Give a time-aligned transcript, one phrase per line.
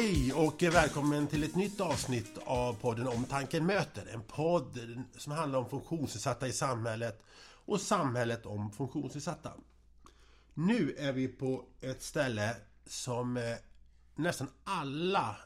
[0.00, 4.06] Hej och välkommen till ett nytt avsnitt av podden Omtanken möter.
[4.12, 4.78] En podd
[5.16, 9.52] som handlar om funktionsnedsatta i samhället och samhället om funktionsnedsatta.
[10.54, 13.42] Nu är vi på ett ställe som eh,
[14.14, 15.36] nästan alla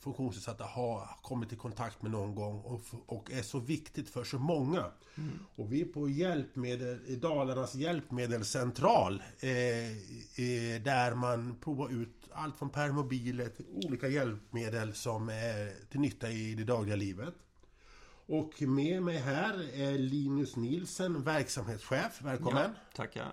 [0.00, 4.38] funktionsnedsatta har kommit i kontakt med någon gång och, och är så viktigt för så
[4.38, 4.90] många.
[5.14, 5.38] Mm.
[5.56, 12.56] Och vi är på hjälpmedel, i Dalarnas hjälpmedelscentral eh, eh, där man provar ut allt
[12.56, 17.34] från permobiler till olika hjälpmedel som är till nytta i det dagliga livet.
[18.28, 22.22] Och med mig här är Linus Nilsen, verksamhetschef.
[22.22, 22.70] Välkommen!
[22.74, 23.32] Ja, tackar!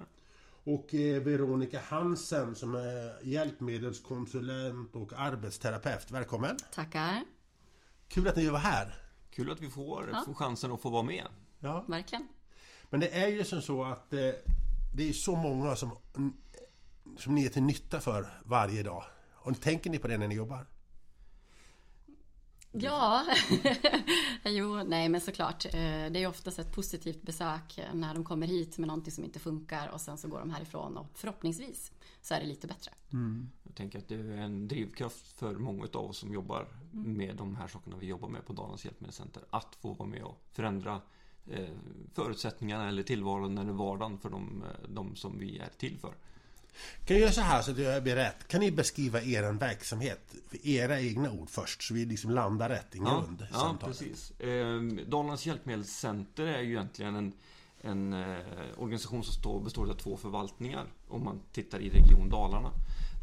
[0.66, 6.12] Och eh, Veronica Hansen som är hjälpmedelskonsulent och arbetsterapeut.
[6.12, 6.58] Välkommen!
[6.74, 7.24] Tackar!
[8.08, 8.96] Kul att ni var här!
[9.30, 10.24] Kul att vi får, ja.
[10.26, 11.26] får chansen att få vara med.
[11.60, 11.86] Ja.
[11.88, 12.28] Verkligen!
[12.90, 14.20] Men det är ju som så att eh,
[14.96, 15.92] det är så många som,
[17.18, 19.04] som ni är till nytta för varje dag.
[19.34, 20.66] Och tänker ni på det när ni jobbar?
[22.76, 23.26] Ja,
[24.46, 25.66] jo, nej men såklart.
[25.66, 25.72] Eh,
[26.12, 29.88] det är oftast ett positivt besök när de kommer hit med någonting som inte funkar
[29.88, 32.92] och sen så går de härifrån och förhoppningsvis så är det lite bättre.
[33.14, 33.50] Mm.
[33.64, 37.14] Jag tänker att det är en drivkraft för många av oss som jobbar mm.
[37.14, 39.44] med de här sakerna vi jobbar med på Dalarnas hjälpmedelscenter.
[39.50, 41.02] Att få vara med och förändra
[41.48, 41.70] eh,
[42.14, 46.14] förutsättningarna eller tillvaron eller vardagen för de, eh, de som vi är till för.
[47.06, 48.48] Kan jag göra så här så att jag blir rätt?
[48.48, 50.36] Kan ni beskriva er verksamhet?
[50.64, 53.48] Era egna ord först, så vi liksom landar rätt i grund.
[53.52, 54.32] Ja, ja precis.
[54.40, 57.34] Eh, Dalarnas hjälpmedelscenter är ju egentligen en,
[57.82, 58.38] en eh,
[58.78, 62.72] organisation som står, består av två förvaltningar om man tittar i Region Dalarna.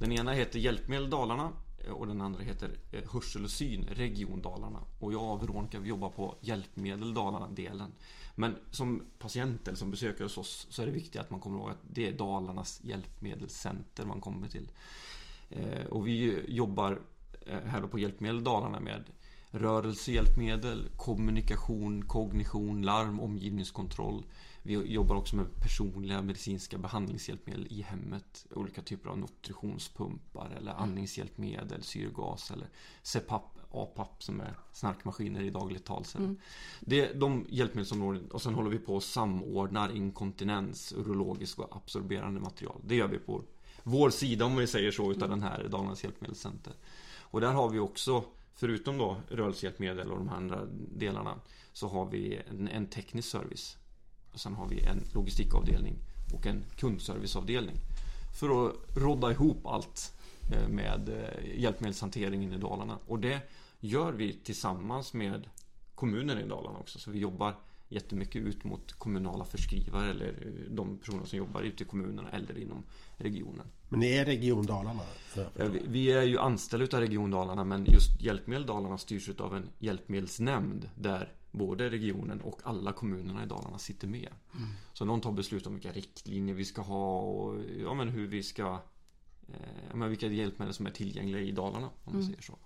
[0.00, 1.52] Den ena heter Hjälpmedel Dalarna
[1.86, 4.80] eh, och den andra heter eh, Hörsel och syn Region Dalarna.
[4.98, 7.92] Och jag och Veronica vi jobbar på Hjälpmedel Dalarna-delen.
[8.40, 11.58] Men som patient eller som besökare hos oss så är det viktigt att man kommer
[11.58, 14.70] ihåg att det är Dalarnas hjälpmedelscenter man kommer till.
[15.50, 17.00] Eh, och vi jobbar
[17.46, 19.04] eh, här på Hjälpmedel Dalarna med
[19.50, 24.24] rörelsehjälpmedel, kommunikation, kognition, larm, omgivningskontroll.
[24.62, 28.46] Vi jobbar också med personliga medicinska behandlingshjälpmedel i hemmet.
[28.50, 32.68] Olika typer av nutritionspumpar eller andningshjälpmedel, syrgas eller
[33.02, 36.04] CPAP APAP som är snarkmaskiner i dagligt tal.
[36.18, 36.36] Mm.
[36.80, 42.40] Det är de hjälpmedelsområden och sen håller vi på och samordnar inkontinens, urologisk och absorberande
[42.40, 42.80] material.
[42.84, 43.42] Det gör vi på
[43.82, 45.40] vår sida om vi säger så utav mm.
[45.40, 46.72] den här Dalarnas hjälpmedelscenter.
[47.18, 48.24] Och där har vi också
[48.60, 50.66] Förutom då rörelsehjälpmedel och de andra
[50.96, 51.40] delarna
[51.72, 53.76] så har vi en, en teknisk service.
[54.32, 55.98] Och sen har vi en logistikavdelning
[56.34, 57.76] och en kundserviceavdelning.
[58.40, 60.12] För att rodda ihop allt
[60.52, 62.98] Eh, med eh, hjälpmedelshanteringen i Dalarna.
[63.06, 63.40] Och det
[63.80, 65.48] gör vi tillsammans med
[65.94, 66.98] kommunen i Dalarna också.
[66.98, 67.54] Så vi jobbar
[67.88, 72.58] jättemycket ut mot kommunala förskrivare eller eh, de personer som jobbar ute i kommunerna eller
[72.58, 72.82] inom
[73.16, 73.66] regionen.
[73.88, 75.02] Men ni är Region Dalarna?
[75.86, 80.90] Vi är ju anställda av Region Dalarna men just Hjälpmedel Dalarna styrs av en hjälpmedelsnämnd
[80.94, 84.28] där både regionen och alla kommunerna i Dalarna sitter med.
[84.56, 84.68] Mm.
[84.92, 88.42] Så de tar beslut om vilka riktlinjer vi ska ha och ja, men hur vi
[88.42, 88.80] ska
[89.48, 92.26] eh, men vilka hjälpmedel som är tillgängliga i Dalarna om man mm.
[92.26, 92.58] säger så.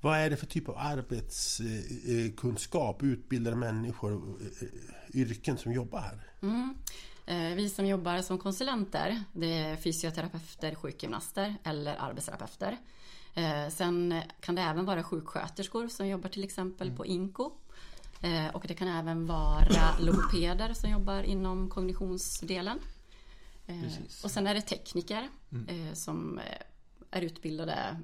[0.00, 4.46] Vad är det för typ av arbetskunskap, utbildade människor, eh,
[5.20, 6.26] yrken som jobbar här?
[6.42, 6.74] Mm.
[7.26, 12.78] Eh, vi som jobbar som konsulenter, det är fysioterapeuter, sjukgymnaster eller arbetsterapeuter.
[13.34, 16.96] Eh, sen kan det även vara sjuksköterskor som jobbar till exempel mm.
[16.96, 17.52] på INKO.
[18.52, 22.78] Och det kan även vara logopeder som jobbar inom kognitionsdelen.
[23.66, 24.24] Precis.
[24.24, 25.68] Och sen är det tekniker mm.
[25.68, 26.44] Eh, som eh,
[27.10, 28.00] är utbildade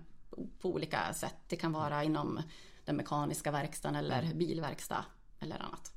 [0.61, 1.37] på olika sätt.
[1.49, 2.43] Det kan vara inom
[2.85, 4.39] den mekaniska verkstaden eller mm.
[4.39, 5.05] bilverkstad
[5.41, 5.93] eller annat.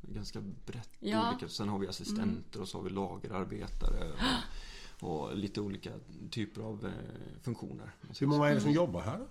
[0.00, 1.30] Ganska brett ja.
[1.30, 1.48] olika.
[1.48, 2.62] Sen har vi assistenter mm.
[2.62, 4.12] och så har vi lagerarbetare.
[5.00, 5.90] Och, och lite olika
[6.30, 7.94] typer av eh, funktioner.
[8.20, 9.26] Hur många är det som jobbar här?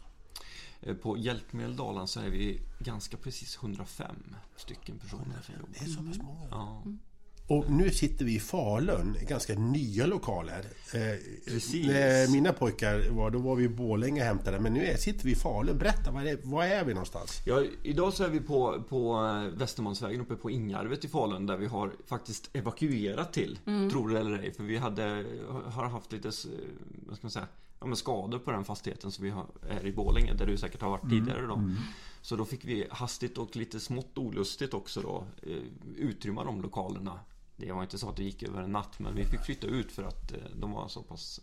[1.01, 4.15] På Hjälpmedel Dalarna så är vi ganska precis 105
[4.55, 5.55] stycken personer 105.
[5.73, 6.47] Det är så pass många?
[6.51, 6.81] Ja.
[6.85, 6.99] Mm.
[7.51, 10.65] Och nu sitter vi i Falun, ganska nya lokaler.
[10.93, 11.01] Eh,
[11.45, 11.87] Precis.
[11.87, 14.59] När mina pojkar var, då var vi i Borlänge och hämtade.
[14.59, 15.77] Men nu sitter vi i Falun.
[15.77, 17.41] Berätta, var är, var är vi någonstans?
[17.45, 21.45] Ja, idag så är vi på, på eh, Västermalmsvägen uppe på Ingarvet i Falun.
[21.45, 23.89] Där vi har faktiskt evakuerat till, mm.
[23.89, 24.53] tror det eller ej.
[24.53, 25.25] För vi hade,
[25.65, 26.31] har haft lite,
[27.07, 27.47] vad ska man säga,
[27.81, 30.33] ja, skador på den fastigheten som vi har, är i Borlänge.
[30.33, 31.19] Där du säkert har varit mm.
[31.19, 31.55] tidigare då.
[31.55, 31.75] Mm.
[32.21, 35.57] Så då fick vi hastigt och lite smått olustigt också då eh,
[35.97, 37.19] utrymma de lokalerna
[37.61, 39.91] det var inte så att det gick över en natt men vi fick flytta ut
[39.91, 41.39] för att eh, de var så pass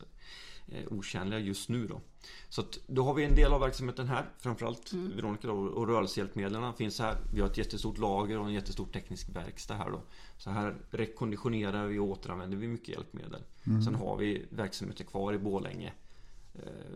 [0.69, 2.01] eh, otjänliga just nu då.
[2.49, 5.17] Så att då har vi en del av verksamheten här Framförallt mm.
[5.17, 9.29] Veronica då, och rörelsehjälpmedlen finns här Vi har ett jättestort lager och en jättestor teknisk
[9.29, 10.01] verkstad här då
[10.39, 13.83] Så här rekonditionerar vi och återanvänder vi mycket hjälpmedel mm.
[13.83, 15.93] Sen har vi verksamheter kvar i Bålänge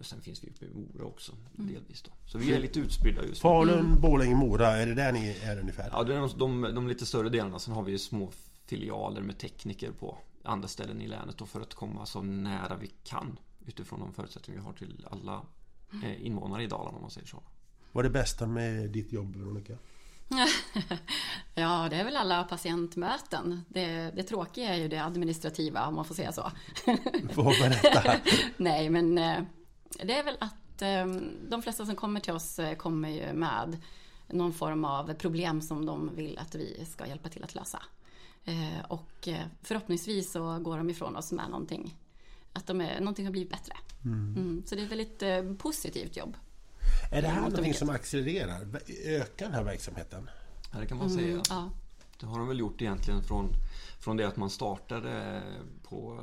[0.00, 2.10] sen finns vi uppe i Mora också delvis då.
[2.26, 3.48] Så vi är lite utspridda just nu.
[3.48, 5.88] Falun, Borlänge, Mora, är det där ni är ungefär?
[5.92, 7.58] Ja, det är de, de, de lite större delarna.
[7.58, 8.32] Sen har vi ju små
[8.66, 12.90] filialer med tekniker på andra ställen i länet då för att komma så nära vi
[13.04, 15.42] kan utifrån de förutsättningar vi har till alla
[16.04, 17.42] eh, invånare i Dalarna om man säger så.
[17.92, 19.76] Vad är det bästa med ditt jobb Veronica?
[21.54, 23.64] ja, det är väl alla patientmöten.
[23.68, 26.52] Det, det tråkiga är ju det administrativa om man får säga så.
[27.32, 28.14] Får berätta.
[28.56, 29.42] Nej, men eh,
[30.02, 31.06] det är väl att eh,
[31.48, 33.76] de flesta som kommer till oss eh, kommer ju med
[34.28, 37.82] någon form av problem som de vill att vi ska hjälpa till att lösa.
[38.88, 39.28] Och
[39.62, 41.96] förhoppningsvis så går de ifrån oss med någonting.
[42.52, 43.74] Att de är, någonting har blivit bättre.
[44.04, 44.34] Mm.
[44.36, 46.36] Mm, så det är ett väldigt positivt jobb.
[47.10, 48.66] Är det här någonting som accelererar?
[49.04, 50.30] Ökar den här verksamheten?
[50.72, 51.28] Ja, det kan man säga.
[51.28, 51.70] Mm, ja.
[52.20, 53.52] Det har de väl gjort egentligen från,
[54.00, 55.42] från det att man startade
[55.82, 56.20] på,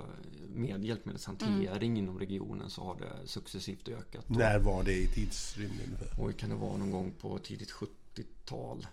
[0.48, 1.98] med hjälpmedelshantering mm.
[1.98, 4.30] inom regionen så har det successivt ökat.
[4.30, 5.98] När var det i tidsrymden?
[6.20, 8.88] Oj, kan det vara någon gång på tidigt 70-tal?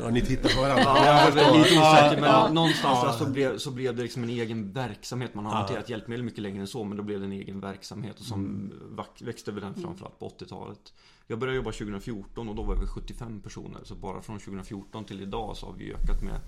[0.00, 0.84] Ja, ni tittar på varandra.
[0.84, 2.52] ja, jag lite osäker men ja.
[2.52, 3.12] någonstans ja.
[3.12, 5.34] så, blev, så blev det liksom en egen verksamhet.
[5.34, 5.58] Man har ja.
[5.58, 8.44] hanterat hjälpmedel mycket längre än så men då blev det en egen verksamhet och som
[8.44, 9.00] mm.
[9.20, 10.92] växte väl den framförallt på 80-talet.
[11.26, 13.80] Jag började jobba 2014 och då var vi 75 personer.
[13.84, 16.40] Så bara från 2014 till idag så har vi ökat med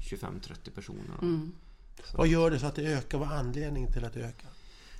[0.00, 1.18] 25-30 personer.
[1.22, 1.52] Mm.
[2.14, 3.18] Vad gör det så att det ökar?
[3.18, 4.50] Vad är anledningen till att det ökar?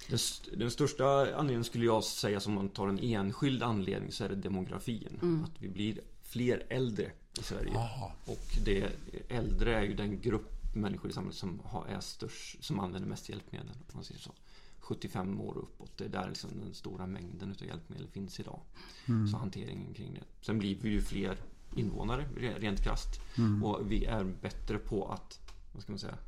[0.08, 0.18] Den,
[0.58, 4.34] den, största anledningen skulle jag säga som man tar en enskild anledning så är det
[4.34, 5.18] demografin.
[5.22, 5.44] Mm.
[5.44, 7.76] Att vi blir fler äldre i Sverige.
[7.76, 8.12] Aha.
[8.24, 8.92] Och det,
[9.28, 13.28] äldre är ju den grupp människor i samhället som har, är störst, som använder mest
[13.28, 13.70] hjälpmedel.
[13.70, 14.32] Om man säger så.
[14.80, 15.98] 75 år och uppåt.
[15.98, 18.60] Det är där liksom den stora mängden av hjälpmedel finns idag.
[19.08, 19.28] Mm.
[19.28, 20.24] Så hanteringen kring det.
[20.40, 21.38] Sen blir vi ju fler
[21.76, 23.20] invånare rent krasst.
[23.38, 23.64] Mm.
[23.64, 25.40] Och vi är bättre på att,
[25.72, 26.18] vad ska man säga,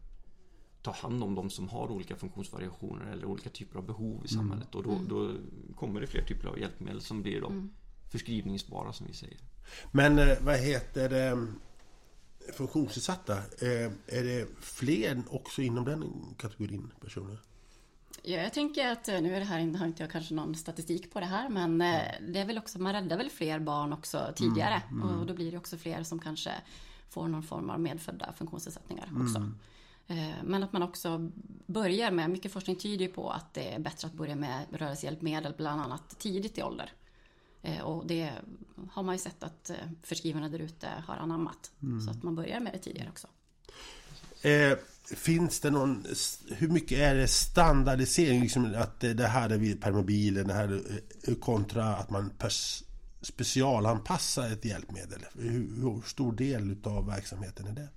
[0.83, 4.29] ta hand om de som har olika funktionsvariationer eller olika typer av behov i mm.
[4.29, 4.75] samhället.
[4.75, 5.09] Och då, mm.
[5.09, 5.35] då
[5.77, 7.71] kommer det fler typer av hjälpmedel som blir då mm.
[8.11, 9.39] förskrivningsbara som vi säger.
[9.91, 11.47] Men eh, vad heter det?
[12.53, 17.39] Funktionsnedsatta, eh, är det fler också inom den kategorin personer?
[18.23, 21.13] Ja, jag tänker att eh, nu är det här, har inte jag kanske någon statistik
[21.13, 21.79] på det här, men
[22.33, 25.21] det är väl också, man räddar väl fler barn också tidigare mm, mm.
[25.21, 26.53] och då blir det också fler som kanske
[27.09, 29.39] får någon form av medfödda funktionsnedsättningar också.
[29.39, 29.55] Mm.
[30.45, 31.31] Men att man också
[31.67, 35.55] börjar med, mycket forskning tyder ju på att det är bättre att börja med rörelsehjälpmedel
[35.57, 36.93] bland annat tidigt i ålder.
[37.63, 38.33] Eh, och det
[38.91, 41.71] har man ju sett att eh, förskrivarna där ute har anammat.
[41.83, 42.01] Mm.
[42.01, 43.29] Så att man börjar med det tidigare också.
[44.49, 44.79] Eh,
[45.17, 46.07] finns det någon,
[46.49, 48.41] hur mycket är det standardisering?
[48.41, 50.83] Liksom att det här är vid permobilen, det här
[51.29, 52.83] eh, kontra att man pers,
[53.21, 55.27] specialanpassar ett hjälpmedel.
[55.35, 55.51] Hur,
[55.81, 57.89] hur stor del av verksamheten är det?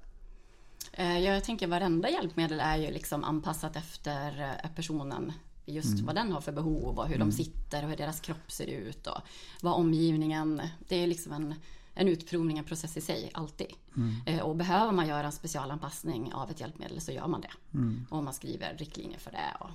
[1.20, 5.34] Jag tänker varenda hjälpmedel är ju liksom anpassat efter personen
[5.66, 6.06] just mm.
[6.06, 7.30] vad den har för behov och hur mm.
[7.30, 9.22] de sitter och hur deras kropp ser ut och
[9.62, 10.62] vad omgivningen...
[10.88, 11.56] Det är liksom en,
[11.94, 13.74] en utprovning, en process i sig, alltid.
[13.98, 14.16] Mm.
[14.26, 17.52] Eh, och behöver man göra en specialanpassning av ett hjälpmedel så gör man det.
[17.74, 18.06] Mm.
[18.10, 19.58] Och man skriver riktlinjer för det.
[19.60, 19.70] Och,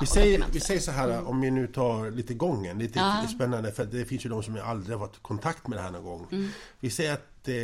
[0.00, 1.26] vi, säger, vi säger så här, mm.
[1.26, 3.28] om vi nu tar lite gången, lite ja.
[3.34, 5.90] spännande för det finns ju de som aldrig har varit i kontakt med det här
[5.90, 6.26] någon gång.
[6.30, 6.48] Mm.
[6.80, 7.54] Vi säger att eh,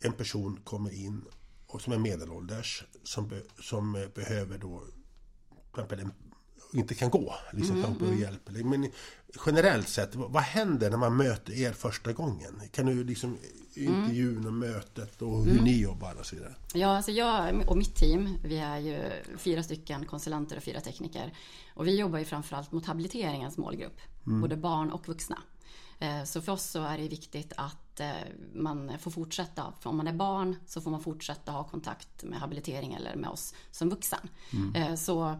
[0.00, 1.24] en person kommer in
[1.66, 4.84] och som är medelålders som, be, som behöver då
[5.82, 6.10] exempel
[6.72, 8.20] inte kan gå, liksom mm, mm.
[8.20, 8.50] hjälp.
[8.64, 8.90] Men
[9.46, 12.62] generellt sett, vad händer när man möter er första gången?
[12.72, 13.38] Kan du liksom
[13.74, 15.64] intervjun och mötet och hur mm.
[15.64, 16.54] ni jobbar och så vidare?
[16.74, 19.00] Ja, alltså jag och mitt team, vi är ju
[19.36, 21.32] fyra stycken konsulenter och fyra tekniker.
[21.74, 24.40] Och vi jobbar ju framförallt mot habiliteringens målgrupp, mm.
[24.40, 25.38] både barn och vuxna.
[25.98, 28.10] Eh, så för oss så är det viktigt att eh,
[28.54, 29.72] man får fortsätta.
[29.80, 33.30] För om man är barn så får man fortsätta ha kontakt med habilitering eller med
[33.30, 34.28] oss som vuxen.
[34.52, 34.74] Mm.
[34.74, 35.38] Eh, så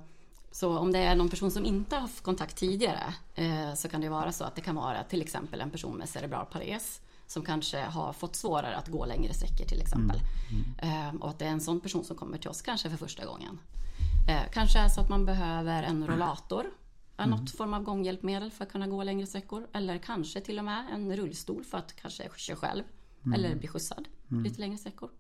[0.59, 4.01] så om det är någon person som inte har haft kontakt tidigare eh, så kan
[4.01, 7.45] det vara så att det kan vara till exempel en person med cerebral pares som
[7.45, 10.21] kanske har fått svårare att gå längre sträckor till exempel.
[10.51, 10.65] Mm.
[10.83, 11.17] Mm.
[11.17, 13.27] Eh, och att det är en sån person som kommer till oss kanske för första
[13.27, 13.59] gången.
[14.29, 16.67] Eh, kanske är så att man behöver en rollator,
[17.17, 17.31] mm.
[17.31, 19.67] något form av gånghjälpmedel för att kunna gå längre sträckor.
[19.73, 22.83] Eller kanske till och med en rullstol för att kanske köra själv.
[23.25, 23.35] Mm.
[23.35, 24.45] Eller bli skjutsad mm.
[24.45, 25.11] lite längre sträckor.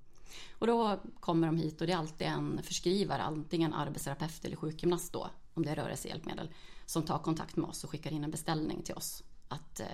[0.53, 5.13] Och då kommer de hit och det är alltid en förskrivare, antingen arbetsterapeut eller sjukgymnast
[5.13, 6.51] då, om det är rörelsehjälpmedel,
[6.87, 9.23] som tar kontakt med oss och skickar in en beställning till oss.
[9.49, 9.87] Att eh,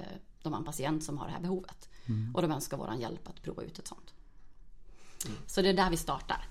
[0.43, 1.89] de har en patient som har det här behovet.
[2.07, 2.35] Mm.
[2.35, 4.15] Och de önskar vår hjälp att prova ut ett sånt.
[5.27, 5.39] Mm.
[5.47, 6.49] Så det är där vi startar.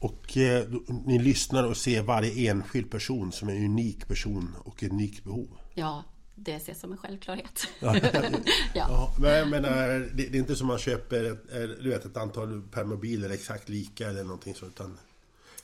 [0.00, 4.90] Och eh, ni lyssnar och ser varje enskild person som en unik person och ett
[4.90, 5.48] unikt behov?
[5.74, 6.04] Ja,
[6.34, 7.66] det ses som en självklarhet.
[7.80, 7.96] ja.
[8.74, 9.14] ja.
[9.18, 11.48] men jag menar, det, det är inte som man köper ett,
[11.82, 14.98] du vet, ett antal permobiler exakt lika eller någonting så utan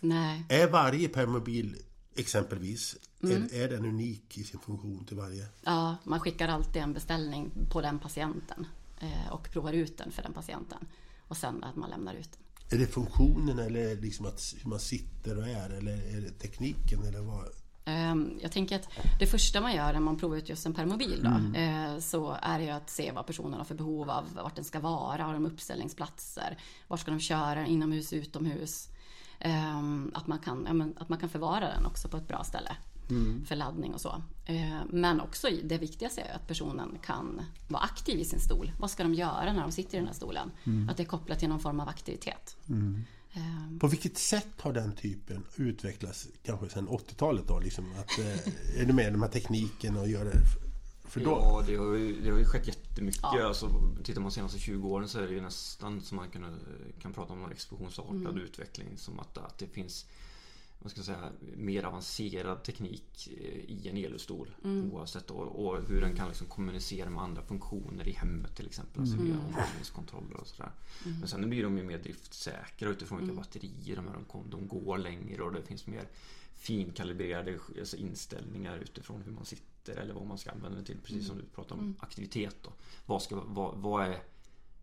[0.01, 0.45] Nej.
[0.49, 1.77] Är varje permobil
[2.17, 5.47] exempelvis är, är den unik i sin funktion till varje?
[5.63, 8.67] Ja, man skickar alltid en beställning på den patienten
[9.01, 10.87] eh, och provar ut den för den patienten.
[11.29, 12.79] Och sen att man lämnar ut den.
[12.79, 15.71] Är det funktionen eller liksom att, hur man sitter och är?
[15.71, 17.03] Eller är det tekniken?
[17.03, 17.49] Eller vad?
[17.91, 21.21] Ehm, Jag tänker att det första man gör när man provar ut just en permobil
[21.23, 24.65] då, eh, så är det att se vad personen har för behov av, vart den
[24.65, 28.89] ska vara, har de uppställningsplatser, var ska de köra, inomhus, utomhus.
[29.41, 32.77] Ehm, Att man kan, att man kan förvara den också på ett bra ställe
[33.47, 34.23] för laddning och så.
[34.47, 38.73] Eh, Men också det viktigaste är att personen kan vara aktiv i sin stol.
[38.79, 40.51] Vad ska de göra när de sitter i den här stolen?
[40.91, 42.57] Att det är kopplat till någon form av aktivitet.
[42.69, 43.05] Ehm,
[43.81, 47.59] På vilket sätt har den typen utvecklats kanske sedan 80-talet då?
[47.59, 50.41] Liksom att, eh, är det med de här tekniken och gör det?
[51.05, 53.21] För då, Ja, det har, ju, det har ju skett jättemycket.
[53.23, 53.47] Ja.
[53.47, 53.67] Alltså,
[54.05, 56.61] tittar man de senaste 20 åren så är det ju nästan som man kan,
[57.03, 58.89] kan prata om en explosionsartad utveckling.
[58.97, 60.07] Som att, att det finns
[60.83, 64.57] vad ska säga, mer avancerad teknik eh, i en elrullstol.
[64.93, 69.01] Oavsett och, och hur den kan liksom kommunicera med andra funktioner i hemmet till exempel.
[69.01, 70.73] Alltså via omvandlingskontroller och sådär.
[71.05, 74.51] Men sen blir de ju mer driftsäkra utifrån vilka batterier de, är.
[74.51, 76.09] de, går längre och det finns mer
[76.55, 80.99] finkalibrerade alltså inställningar utifrån hur man sitter eller vad man ska använda den till.
[81.05, 82.57] Precis som du pratade om aktivitet.
[82.63, 82.73] Då.
[83.07, 84.23] Vad ska, vad, vad är,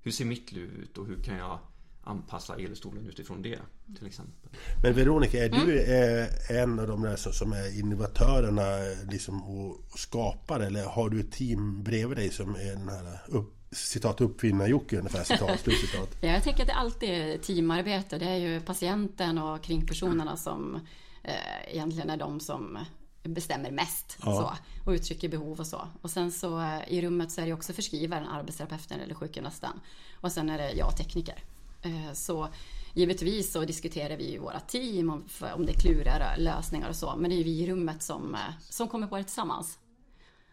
[0.02, 1.60] hur ser mitt liv ut och hur kan jag
[2.08, 3.60] anpassa elstolen utifrån det
[3.98, 4.50] till exempel.
[4.84, 8.66] Men Veronica, är du eh, en av de där som, är innovatörerna
[9.12, 13.54] liksom, och, skapar eller har du ett team bredvid dig som är den här upp,
[13.72, 16.10] citat uppfinnar-Jocke ungefär, citat, slutcitat?
[16.22, 18.18] Ja, jag tänker att det alltid är teamarbete.
[18.18, 20.76] Det är ju patienten och kringpersonerna som
[21.24, 22.78] eh, egentligen är de som
[23.24, 24.26] bestämmer mest Ja.
[24.36, 24.54] så,
[24.90, 25.88] och uttrycker behov och så.
[26.02, 29.80] Och sen så eh, i rummet så är det också förskrivaren, arbetsterapeuten eller sjukgymnasten.
[30.22, 31.44] Och sen är det jag, tekniker.
[31.82, 32.50] Eh, så
[32.94, 37.16] givetvis så diskuterar vi i våra team om, om det är kluriga lösningar och så.
[37.16, 39.80] Men det är ju vi i rummet som, eh, som kommer på det tillsammans.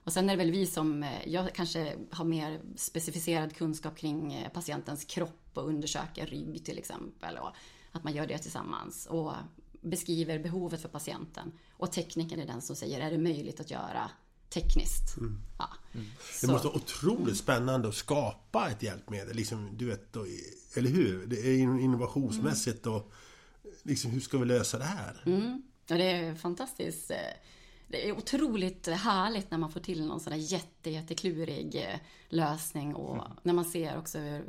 [0.05, 4.49] Och sen är det väl vi som, eh, jag kanske har mer specificerad kunskap kring
[4.55, 7.39] patientens kropp och undersöker rygg till exempel.
[7.39, 7.51] Och
[7.93, 9.33] att man gör det tillsammans och
[9.81, 11.53] beskriver behovet för patienten.
[11.73, 14.11] Och tekniken är den som säger, är det möjligt att göra
[14.55, 15.17] tekniskt?
[15.59, 15.69] Ja.
[15.93, 20.27] Det Så- måste vara otroligt spännande att skapa ett hjälpmedel, liksom, du vet, då,
[20.77, 21.27] eller hur?
[21.27, 23.13] Det är in- innovationsmässigt och
[23.83, 25.23] liksom, hur ska vi lösa det här?
[25.87, 27.11] Ja, det är fantastiskt.
[27.11, 27.17] eh,
[27.89, 32.95] Det är otroligt härligt när man får till någon sån där jätte, jätteklurig eh, lösning
[32.95, 34.45] och när man ser också hur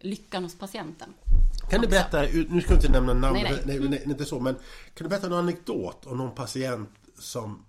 [0.00, 1.12] lyckan hos patienten.
[1.70, 3.88] Kan du berätta, nu ska du inte nämna namn, Nej, nej, nej.
[3.88, 4.54] nej, inte så, men
[4.94, 7.64] kan du berätta någon anekdot om någon patient som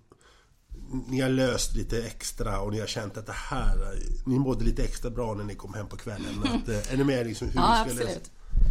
[0.92, 3.76] ni har löst lite extra och ni har känt att det här,
[4.26, 6.42] ni mådde lite extra bra när ni kom hem på kvällen.
[6.44, 8.30] Att, eh, är ni med liksom hur Ja, ni ska lösa absolut.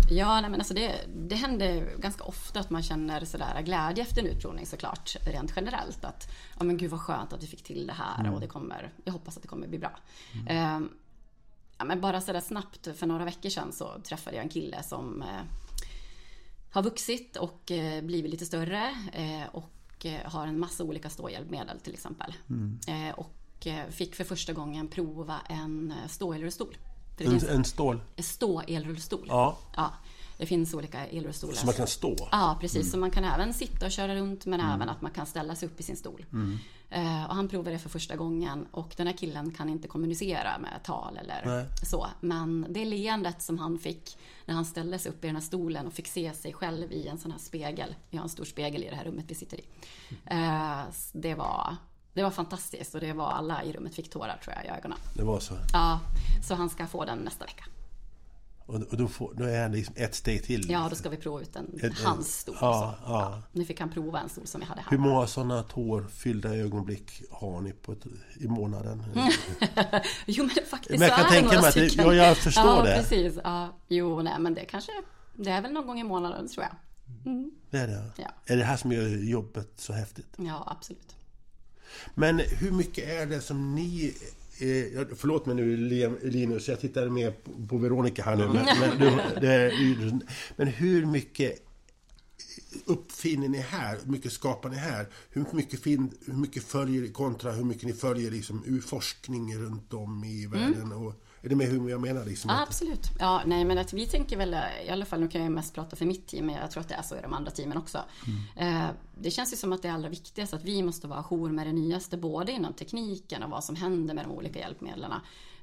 [0.10, 0.96] Ja, nej, men alltså det,
[1.28, 6.06] det händer ganska ofta att man känner sådär glädje efter en utprovning såklart, rent generellt.
[6.06, 8.94] Att ja, men gud vad skönt att vi fick till det här och det kommer,
[9.04, 10.00] jag hoppas att det kommer bli bra.
[10.48, 10.90] Ehm,
[11.78, 15.22] ja, men bara sådär snabbt, för några veckor sedan så träffade jag en kille som
[15.22, 15.44] eh,
[16.72, 19.56] har vuxit och eh, blivit lite större eh,
[20.02, 22.34] och eh, har en massa olika ståhjälpmedel till exempel.
[22.88, 26.78] Eh, och eh, fick för första gången prova en ståelrullstol.
[27.18, 29.26] En, en stål stå-elrullstol.
[29.28, 29.58] Ja.
[29.76, 29.94] ja.
[30.42, 31.54] Det finns olika elrullstolar.
[31.54, 32.16] som man kan stå.
[32.32, 32.92] Ja, precis.
[32.92, 35.70] Så man kan även sitta och köra runt men även att man kan ställa sig
[35.70, 36.26] upp i sin stol.
[36.90, 40.58] Eh, och han provade det för första gången och den här killen kan inte kommunicera
[40.60, 41.66] med tal eller Nej.
[41.84, 42.08] så.
[42.20, 45.88] Men det leendet som han fick när han ställde sig upp i den här stolen
[45.88, 47.96] och fick se sig själv i en sån här spegel.
[48.10, 49.66] Vi har en stor spegel i det här rummet vi sitter i.
[50.26, 50.82] Eh,
[51.14, 51.76] det var
[52.14, 54.98] det var fantastiskt och det var alla i rummet fick tårar tror jag i ögonen.
[55.16, 55.54] Det var så.
[55.74, 56.00] Ja,
[56.44, 57.64] så han ska få den nästa vecka.
[58.66, 60.70] Och, då, får, då är han liksom ett steg till.
[60.72, 62.56] Ja, då ska vi prova ut en, Ett- hans stol.
[62.62, 63.12] ja, så.
[63.12, 63.42] ja.
[63.52, 64.90] Nu fick han prova en stol som vi hade här.
[64.92, 68.06] Hur många sådana tårfyllda ögonblick har ni på ett,
[68.40, 69.04] i månaden?
[70.26, 72.06] Jo men faktiskt Men jag kan så är det tänka några mig att det- stycken.
[72.06, 72.96] ja, jag förstår ja, det.
[72.98, 73.40] precis.
[73.44, 74.92] Ja, jo, nej men det kanske,
[75.36, 76.76] det är väl någon gång i månaden tror jag.
[77.70, 78.12] Det är det?
[78.18, 78.32] Ja.
[78.46, 80.28] Är det här som gör jobbet så häftigt?
[80.38, 81.16] Ja, absolut.
[82.16, 84.14] Men hur mycket är det som ni...
[84.62, 85.78] Eh, förlåt mig nu
[86.24, 88.48] Linus, jag tittar mer på, på Veronica här nu.
[88.48, 89.72] Men, men, du, det,
[90.56, 91.68] men hur mycket
[92.86, 93.98] uppfinner ni här?
[94.04, 95.08] Hur mycket skapar ni här?
[95.30, 99.94] Hur mycket, fin, hur mycket följer kontra hur mycket ni följer liksom, ur forskning runt
[99.94, 100.92] om i världen?
[100.92, 102.26] Och, är det med hur jag menar?
[102.26, 103.10] Liksom, Ja, absolut.
[103.20, 104.56] Ja, nej men att vi tänker väl,
[104.88, 106.90] i alla fall nu kan jag mest prata för mitt team, men jag tror att
[106.90, 108.04] det är så i de andra teamen också.
[108.56, 108.86] Eh,
[109.20, 111.74] det känns ju som att det allra viktigaste att vi måste vara ajour med det
[111.74, 115.12] nyaste, både inom tekniken och vad som händer med de olika hjälpmedlen.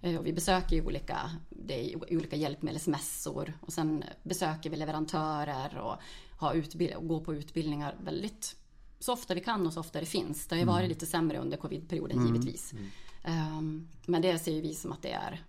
[0.00, 5.78] Eh, och vi besöker ju olika, det är olika hjälpmedelsmässor och sen besöker vi leverantörer
[5.78, 5.96] och,
[6.36, 8.56] har utbild- och går på utbildningar väldigt
[9.00, 10.46] så ofta vi kan och så ofta det finns.
[10.46, 10.88] Det har ju varit Mm.
[10.88, 12.74] lite sämre under covidperioden givetvis.
[13.24, 15.44] Ehm, men det ser ju vi som att det är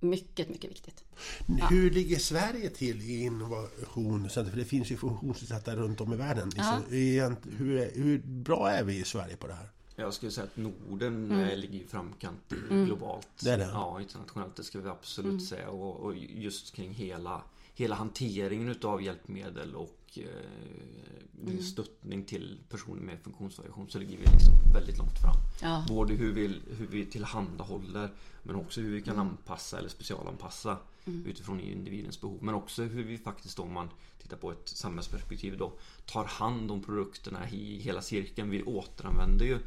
[0.00, 1.04] mycket, mycket viktigt.
[1.70, 4.28] Hur ligger Sverige till i innovation?
[4.28, 6.50] För det finns ju funktionsnedsatta runt om i världen.
[6.56, 6.80] Ja.
[6.88, 9.70] Hur, hur bra är vi i Sverige på det här?
[9.96, 13.28] Jag skulle säga att Norden eh, ligger i framkant globalt.
[13.42, 13.70] Det är det?
[13.72, 14.56] Ja, internationellt.
[14.56, 15.68] Det ska vi absolut säga.
[15.68, 17.42] Och, och just kring hela,
[17.74, 24.54] hela hanteringen utav hjälpmedel och eh, stöttning till personer med funktionsvariation så ligger vi liksom
[24.74, 25.36] väldigt långt fram.
[25.62, 25.84] Ja.
[25.88, 28.10] Både hur vi, hur vi tillhandahåller
[28.42, 30.78] men också hur vi kan anpassa eller specialanpassa
[31.26, 32.38] utifrån individens behov.
[32.40, 33.88] Men också hur vi faktiskt om man
[34.22, 35.72] tittar på ett samhällsperspektiv då
[36.06, 38.50] tar hand om produkterna i hela cirkeln.
[38.50, 39.58] Vi återanvänder ju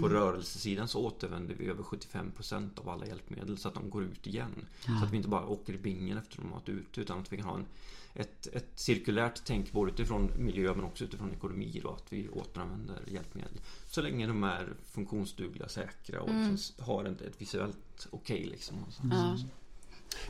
[0.00, 4.26] på rörelsesidan så återvänder vi över 75% av alla hjälpmedel så att de går ut
[4.26, 4.66] igen.
[4.84, 7.32] Så att vi inte bara åker i bingen efter de har varit ute utan att
[7.32, 7.66] vi kan ha en,
[8.14, 13.02] ett, ett cirkulärt tänk både utifrån miljö men också utifrån ekonomi då, att vi återanvänder
[13.06, 13.60] hjälpmedel.
[13.88, 18.76] Så länge de är funktionsdugliga, säkra och liksom har ett, ett visuellt okej liksom.
[19.10, 19.38] Ja.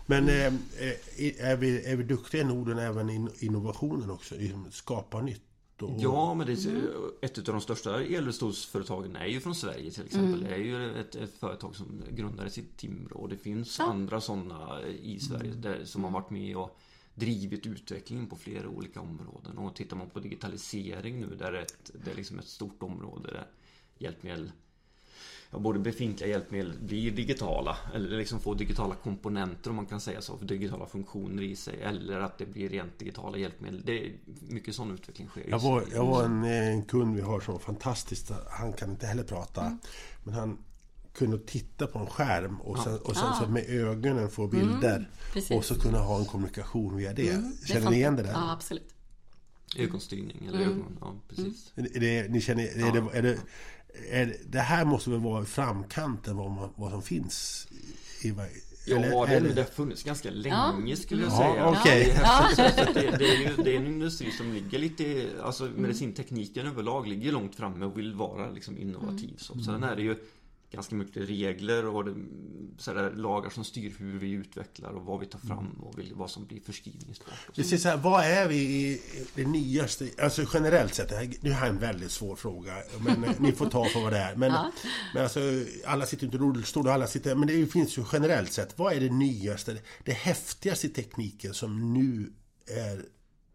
[0.06, 4.34] Men eh, eh, är, vi, är vi duktiga i Norden även i innovationen också?
[4.70, 5.42] Skapa nytt?
[5.82, 10.06] Och, Ja, men det är, ett av de största elrullstolsföretagen är ju från Sverige till
[10.06, 10.40] exempel.
[10.40, 14.82] Det är ju ett, ett företag som grundades i Timrå och det finns andra sådana
[14.82, 16.78] i Sverige där, som har varit med och
[17.14, 19.58] drivit utvecklingen på flera olika områden.
[19.58, 22.82] Och tittar man på digitalisering nu där det är ett, det är liksom ett stort
[22.82, 23.46] område där
[23.98, 24.52] hjälpmedel
[25.50, 30.20] ja, både befintliga hjälpmedel blir digitala eller liksom får digitala komponenter om man kan säga
[30.20, 33.82] så, för digitala funktioner i sig eller att det blir rent digitala hjälpmedel.
[33.84, 34.12] Det är
[34.48, 37.60] mycket sån utveckling sker Jag var, jag var en, en kund vi har som var
[37.60, 38.32] fantastiskt.
[38.50, 39.60] Han kan inte heller prata.
[39.60, 39.78] Mm.
[40.24, 40.58] Men han
[41.14, 43.40] kunde titta på en skärm och sen, och sen Ah.
[43.40, 45.10] så med ögonen få bilder.
[45.32, 45.50] precis.
[45.50, 47.28] och så kunna ha en kommunikation via det.
[47.30, 48.32] Mm, Det är Känner ni igen det där?
[48.32, 48.94] Ja, absolut.
[49.78, 50.70] Ögonstyrning eller Mm.
[50.72, 51.72] ögon, ja precis.
[51.76, 53.38] Är det, ni känner, är det, är det,
[54.10, 57.68] är det, det här måste väl vara i framkanten vad, man, vad som finns?
[58.22, 58.34] I,
[58.86, 62.04] Ja, eller- det, eller- det har funnits ganska länge skulle jag Ja, säga.
[62.06, 62.56] är häftigt.
[62.76, 66.66] Så att det, det, är ju, det är en industri som ligger lite, alltså medicintekniken
[66.66, 69.34] överlag ligger långt framme och vill vara liksom innovativ.
[69.38, 69.58] Så.
[69.58, 70.16] Sen är det ju
[70.70, 72.08] ganska mycket regler och
[72.78, 76.14] så där, lagar som styr hur vi utvecklar och vad vi tar fram och vill,
[76.14, 77.28] vad som blir förskrivningsbart.
[77.48, 77.62] och så.
[77.62, 79.02] Vi säger så här, vad är vi i
[79.34, 80.08] det nyaste?
[80.22, 82.82] Alltså generellt sett, det här, det här är en väldigt svår fråga.
[83.00, 84.36] Men eh, ni får ta för vad det är.
[84.36, 84.72] Men, Ja.
[85.14, 85.40] men alltså,
[85.86, 87.34] alla sitter inte i rullstol och alla sitter...
[87.34, 91.94] Men det finns ju generellt sett, vad är det nyaste, det häftigaste i tekniken som
[91.94, 92.32] nu
[92.66, 93.04] är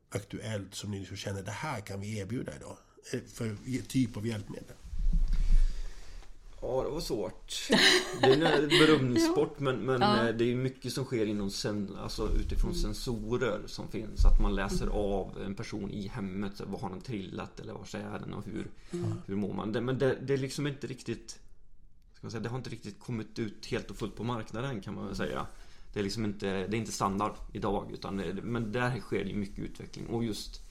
[0.10, 2.78] aktuellt, som ni så känner, det här kan vi erbjuda idag?
[3.14, 3.56] Eh, För
[3.88, 4.76] typ av hjälpmedel.
[6.68, 7.54] Ja, det var svårt.
[8.22, 10.28] Det är en berömningssport men, men Ja.
[10.28, 14.26] eh, det är mycket som sker inom sen, alltså utifrån sensorer som finns.
[14.26, 16.62] Att man läser av en person i hemmet.
[16.66, 18.68] Var har den trillat eller var är den och hur,
[19.26, 19.72] hur mår man?
[19.72, 21.30] Det, men det, det är liksom inte riktigt
[22.14, 24.96] ska man säga, Det har inte riktigt kommit ut helt och fullt på marknaden kan
[24.96, 25.48] man väl säga.
[25.94, 29.34] Det är liksom inte, det är inte standard idag utan det, men där sker det
[29.34, 30.62] mycket utveckling och just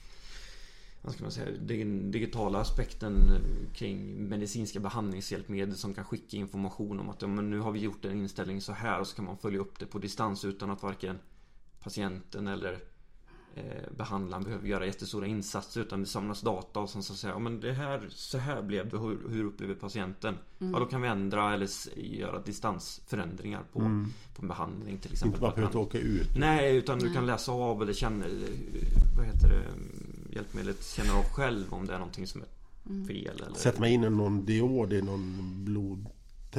[1.05, 3.13] vad ska man säga, den digitala aspekten
[3.73, 8.05] kring medicinska behandlingshjälpmedel som kan skicka information om att ja, men nu har vi gjort
[8.05, 10.83] en inställning så här och så kan man följa upp det på distans utan att
[10.83, 11.19] varken
[11.83, 12.79] patienten eller
[13.55, 13.63] eh,
[13.97, 17.59] behandlaren behöver göra jättestora insatser utan det samlas data och sen så säger ja, men
[17.59, 20.35] det här, så här blev det, hur, hur upplever patienten?
[20.57, 23.79] Ja då kan vi ändra eller göra distansförändringar på,
[24.35, 25.43] på en behandling till exempel.
[25.43, 26.37] Inte bara man- åka ut.
[26.37, 28.25] Nej, utan du kan läsa av eller känna,
[29.17, 29.63] vad heter det,
[30.35, 32.47] hjälpmedlet känner av själv om det är någonting som är
[33.07, 33.55] fel eller...
[33.55, 36.05] Sätter man in en någon diod i någon blod...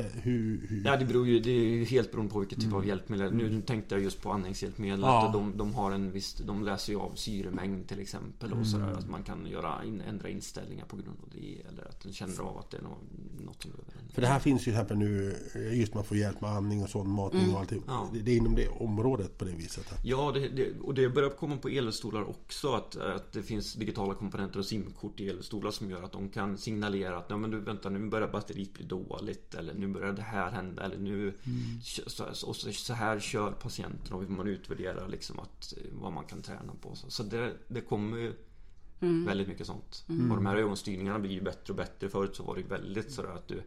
[0.03, 0.83] Hur, hur?
[0.85, 3.35] Ja, det beror ju, det är ju helt beroende på vilket typ av hjälpmedel.
[3.35, 5.01] Nu, nu tänkte jag just på andningshjälpmedel.
[5.01, 5.31] Ja.
[5.33, 8.93] De, de har en viss, de läser ju av syremängd till exempel och sådär.
[8.93, 11.63] Att man kan göra in, ändra inställningar på grund av det.
[11.69, 14.61] Eller att den känner av att det är något, som behöver För det här finns
[14.61, 15.37] ju till exempel nu,
[15.73, 17.83] just man får hjälp med andning och sån matning och allting.
[17.87, 18.11] Ja.
[18.13, 19.95] Det, det är inom det området på det viset.
[20.05, 24.15] Ja, det, det, och det börjar komma på elstolar också att, att det finns digitala
[24.15, 27.61] komponenter och simkort i elstolar som gör att de kan signalera att Nej, men du,
[27.61, 31.35] vänta, nu börjar batteriet bli dåligt eller nu börjar det här hända eller nu
[31.83, 36.25] så, så, så, så här kör patienten och man utvärderar liksom att, eh, vad man
[36.25, 36.95] kan träna på.
[36.95, 38.33] Så, så det, det kommer ju
[39.27, 40.05] väldigt mycket sånt.
[40.09, 42.09] Och de här ögonstyrningarna blir ju bättre och bättre.
[42.09, 43.63] Förut så var det väldigt sådär att du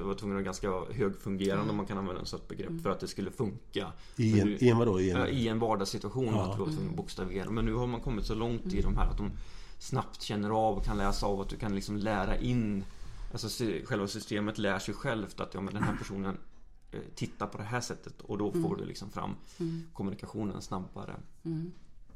[0.00, 3.08] var tvungen att ganska högfungerande om man kan använda ett sådant begrepp för att det
[3.08, 3.92] skulle funka.
[4.16, 5.00] I en, nu- i en vadå?
[5.00, 6.44] I en, I en vardagssituation Ja.
[6.50, 7.50] att du var tvungen att bokstavera.
[7.50, 9.30] Men nu har man kommit så långt i de här att de
[9.78, 12.84] snabbt känner av och kan läsa av att du kan liksom lära in
[13.32, 16.38] Alltså själva systemet lär sig självt att ja, men den här personen
[16.92, 19.36] eh, tittar på det här sättet och då får du liksom fram
[19.92, 21.16] kommunikationen snabbare.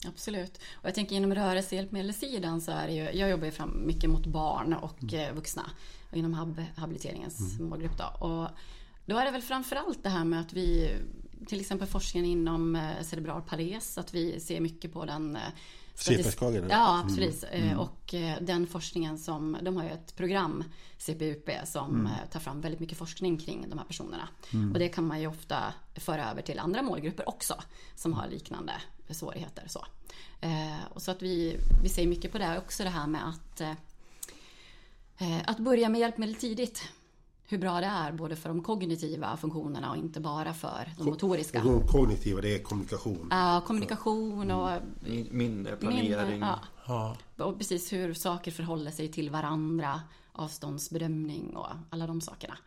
[0.07, 0.59] Absolut.
[0.75, 4.27] Och jag tänker inom rörelsehjälpmedelssidan så är det ju, jag jobbar ju fram mycket mot
[4.27, 5.35] barn och mm.
[5.35, 5.71] vuxna
[6.13, 7.69] inom hab, habiliteringens mm.
[7.69, 8.27] målgrupp då.
[8.27, 8.49] Och
[9.07, 10.97] då är det väl framförallt det här med att vi
[11.47, 15.39] till exempel forskningen inom eh, cerebral pares, att vi ser mycket på den
[15.95, 16.67] CP-skador?
[16.71, 17.45] Ja, absolut.
[17.53, 17.69] Mm.
[17.69, 17.79] Mm.
[17.79, 20.65] Och den forskningen som, de har ju ett program,
[20.99, 22.13] CPUP, som mm.
[22.33, 24.29] tar fram väldigt mycket forskning kring de här personerna.
[24.53, 24.73] Mm.
[24.73, 27.55] Och det kan man ju ofta föra över till andra målgrupper också,
[27.97, 28.73] som har liknande
[29.11, 29.65] svårigheter.
[29.69, 29.87] Så,
[30.89, 33.61] och så att vi, vi ser mycket på det, också det här med att,
[35.45, 36.89] att börja med hjälpmedel tidigt
[37.55, 41.59] hur bra det är både för de kognitiva funktionerna och inte bara för de motoriska.
[41.59, 43.29] Och de kognitiva, det är kommunikation?
[43.31, 44.71] Ja, kommunikation och
[45.31, 46.31] minne, planering.
[46.31, 47.17] Minne, ja.
[47.37, 47.45] ja.
[47.45, 52.59] Och precis hur saker förhåller sig till varandra, avståndsbedömning och alla de sakerna.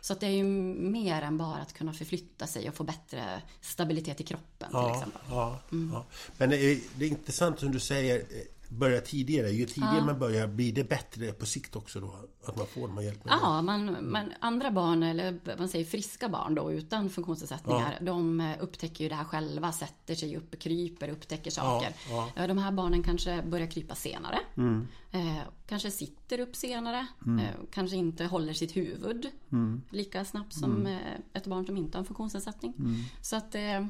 [0.00, 3.42] Så att det är ju mer än bara att kunna förflytta sig och få bättre
[3.60, 5.20] stabilitet i kroppen till exempel.
[5.30, 5.90] Ja, mm.
[5.92, 6.04] ja.
[6.38, 8.22] Men det är, det är intressant som du säger
[8.68, 9.50] börja tidigare.
[9.50, 10.04] Ju tidigare ja.
[10.04, 12.14] man börjar blir det bättre på sikt också då?
[12.44, 13.38] Att man får de här hjälpmedlen?
[13.42, 18.06] Ja, man, man, andra barn, eller man säger friska barn då utan funktionsnedsättningar, ja.
[18.06, 21.92] de eh, upptäcker ju det här själva, sätter sig upp, kryper, upptäcker saker.
[22.36, 22.46] Ja.
[22.46, 24.38] De här barnen kanske börjar krypa senare.
[24.56, 24.86] Mm.
[25.10, 27.06] Eh, kanske sitter upp senare.
[27.26, 27.38] Mm.
[27.38, 29.82] Eh, kanske inte håller sitt huvud mm.
[29.90, 30.86] lika snabbt som mm.
[30.86, 32.74] eh, ett barn som inte har en funktionsnedsättning.
[32.78, 32.94] Mm.
[33.20, 33.86] Så att eh,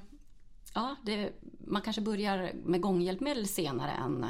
[0.75, 1.33] ja, det,
[1.67, 4.27] man kanske börjar med gånghjälpmedel senare än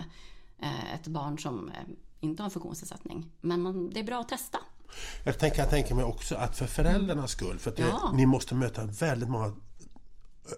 [0.94, 1.74] ett barn som eh,
[2.20, 3.30] inte har en funktionsnedsättning.
[3.40, 4.58] Men man, det är bra att testa.
[5.24, 8.54] Jag tänker, jag tänker mig också att för föräldrarnas skull, för att det, ni måste
[8.54, 9.52] möta väldigt många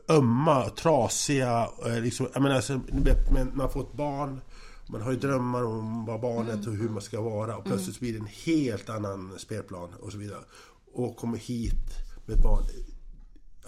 [0.08, 2.80] ömma, trasiga, eh, liksom, jag menar, alltså,
[3.52, 4.40] man får ett barn
[4.88, 6.68] man har ju drömmar om vad barnet mm.
[6.68, 8.12] och hur man ska vara och plötsligt mm.
[8.12, 10.40] blir det en helt annan spelplan och så vidare.
[10.92, 11.84] Och kommer hit
[12.26, 12.62] med ett barn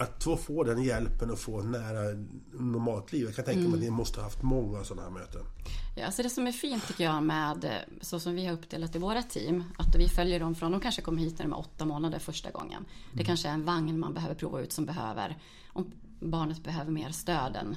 [0.00, 2.00] att få den hjälpen och få nära
[2.52, 3.24] normalt liv.
[3.24, 3.74] Jag kan tänka mig mm.
[3.74, 5.42] att ni måste ha haft många sådana här möten.
[5.96, 8.98] Ja, alltså det som är fint tycker jag med så som vi har uppdelat i
[8.98, 11.84] våra team, att vi följer dem från, de kanske kommer hit när de är åtta
[11.84, 12.84] månader första gången.
[13.10, 13.26] Det mm.
[13.26, 17.56] kanske är en vagn man behöver prova ut som behöver, om barnet behöver mer stöd
[17.56, 17.76] än,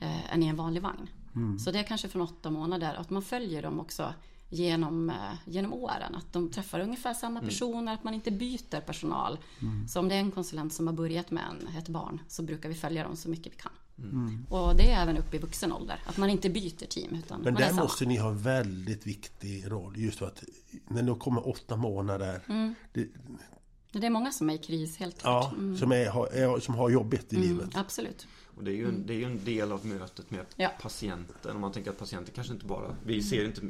[0.00, 1.08] eh, än i en vanlig vagn.
[1.34, 1.58] Mm.
[1.58, 4.14] Så det är kanske från åtta månader, att man följer dem också
[4.50, 6.14] genom, eh, genom åren.
[6.14, 7.48] Att de träffar ungefär samma mm.
[7.48, 7.94] personer, mm.
[7.94, 9.38] att man inte byter personal.
[9.60, 9.88] Mm.
[9.88, 12.68] Så om det är en konsulent som har börjat med en, ett barn så brukar
[12.68, 13.72] vi följa dem så mycket vi kan.
[13.98, 14.46] Mm.
[14.48, 17.14] Och det är även upp i vuxen ålder, att man inte byter team.
[17.14, 20.44] Utan Men där måste ni ha en väldigt viktig roll, just för att
[20.88, 22.42] när de kommer åtta månader.
[22.48, 22.74] Mm.
[22.92, 23.08] Det,
[23.92, 25.52] det är många som är i kris, helt klart.
[25.52, 25.78] Ja, mm.
[25.78, 27.76] som, är, är, som har jobbigt i livet.
[27.76, 28.26] Absolut.
[28.60, 30.70] Och det är ju en, det är en del av mötet med ja.
[30.80, 31.54] patienten.
[31.54, 32.96] Om man tänker att patienten kanske inte bara...
[33.04, 33.60] Vi ser inte,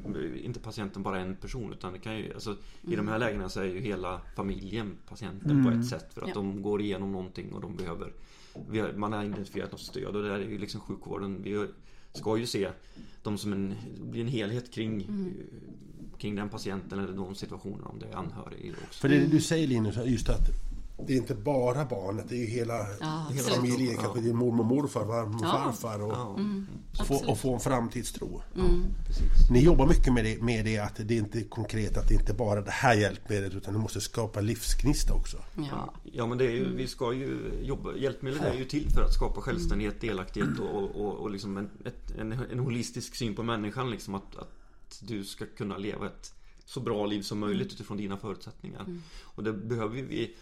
[0.44, 2.34] inte patienten bara en person utan det kan ju...
[2.34, 2.92] Alltså, mm.
[2.92, 3.28] I de här mm.
[3.28, 5.64] lägena så är ju hela familjen patienten mm.
[5.64, 6.14] på ett sätt.
[6.14, 6.34] För att ja.
[6.34, 8.12] de går igenom någonting och de behöver...
[8.54, 11.42] Har, man har identifierat något stöd och det där är ju liksom sjukvården.
[11.42, 11.66] Vi
[12.12, 12.70] ska ju se
[13.22, 13.74] dem som en,
[14.10, 15.34] blir en helhet kring mm
[16.20, 19.00] kring den patienten eller de situationerna om det är anhörig också.
[19.00, 20.69] För det du säger Linus, just att
[21.06, 23.94] det är inte bara barnet, det är ju hela, ja, hela familjen.
[23.94, 24.00] Ja.
[24.02, 25.72] Kanske din mormor och morfar, farmor och ja.
[25.72, 26.02] farfar.
[26.02, 26.34] Och, ja.
[26.38, 26.66] mm,
[27.06, 28.42] få, och få en framtidstro.
[28.56, 28.84] Mm.
[29.50, 32.34] Ni jobbar mycket med det, med det, att det är inte konkret, att det inte
[32.34, 35.36] bara är det här hjälpmedlet utan det måste skapa livsgnista också.
[35.56, 39.02] Ja, ja men det är ju, vi ska ju jobba, hjälpmedlet är ju till för
[39.02, 43.42] att skapa självständighet, delaktighet och, och, och liksom en, ett, en, en holistisk syn på
[43.42, 43.90] människan.
[43.90, 46.34] Liksom att, att du ska kunna leva ett
[46.64, 47.74] så bra liv som möjligt mm.
[47.74, 48.80] utifrån dina förutsättningar.
[48.80, 49.02] Mm.
[49.22, 50.34] Och det behöver vi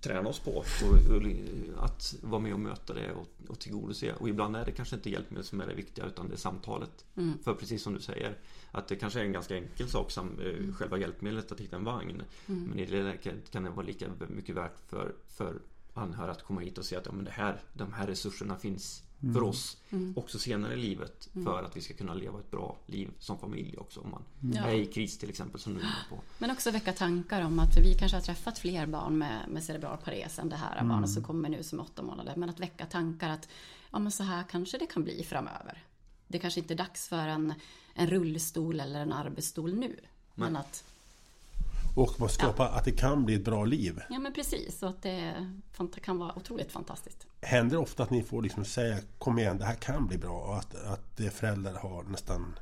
[0.00, 0.50] träna oss på.
[0.50, 4.12] Och, och, att vara med och möta det och, och tillgodose.
[4.12, 7.04] Och ibland är det kanske inte hjälpmedel som är det viktiga utan det är samtalet.
[7.16, 7.38] Mm.
[7.44, 8.38] För precis som du säger
[8.70, 10.74] att det kanske är en ganska enkel sak som eh, mm.
[10.74, 12.22] själva hjälpmedlet att hitta en vagn.
[12.46, 12.62] Mm.
[12.62, 15.54] Men i det läget kan det vara lika mycket värt för, för
[15.94, 19.02] anhöriga att komma hit och se att ja, men det här, de här resurserna finns
[19.22, 19.34] mm.
[19.34, 20.14] för oss mm.
[20.16, 21.44] också senare i livet mm.
[21.44, 24.64] för att vi ska kunna leva ett bra liv som familj också om man mm.
[24.64, 26.20] är i kris till exempel som är på.
[26.38, 29.64] Men också väcka tankar om att, för vi kanske har träffat fler barn med, med
[29.64, 30.88] cerebral pares än det här mm.
[30.88, 32.34] barnet som kommer nu som åtta månader.
[32.36, 33.48] Men att väcka tankar att
[33.90, 35.84] ja men så här kanske det kan bli framöver.
[36.28, 37.54] Det kanske inte är dags för en,
[37.94, 40.00] en rullstol eller en arbetsstol nu.
[40.34, 40.84] Men att
[41.94, 42.68] och skapa ja.
[42.68, 44.00] att det kan bli ett bra liv.
[44.10, 45.34] Ja men precis, och att det
[46.02, 47.26] kan vara otroligt fantastiskt.
[47.40, 50.40] Händer det ofta att ni får liksom säga Kom igen, det här kan bli bra
[50.40, 52.58] och att, att föräldrar har nästan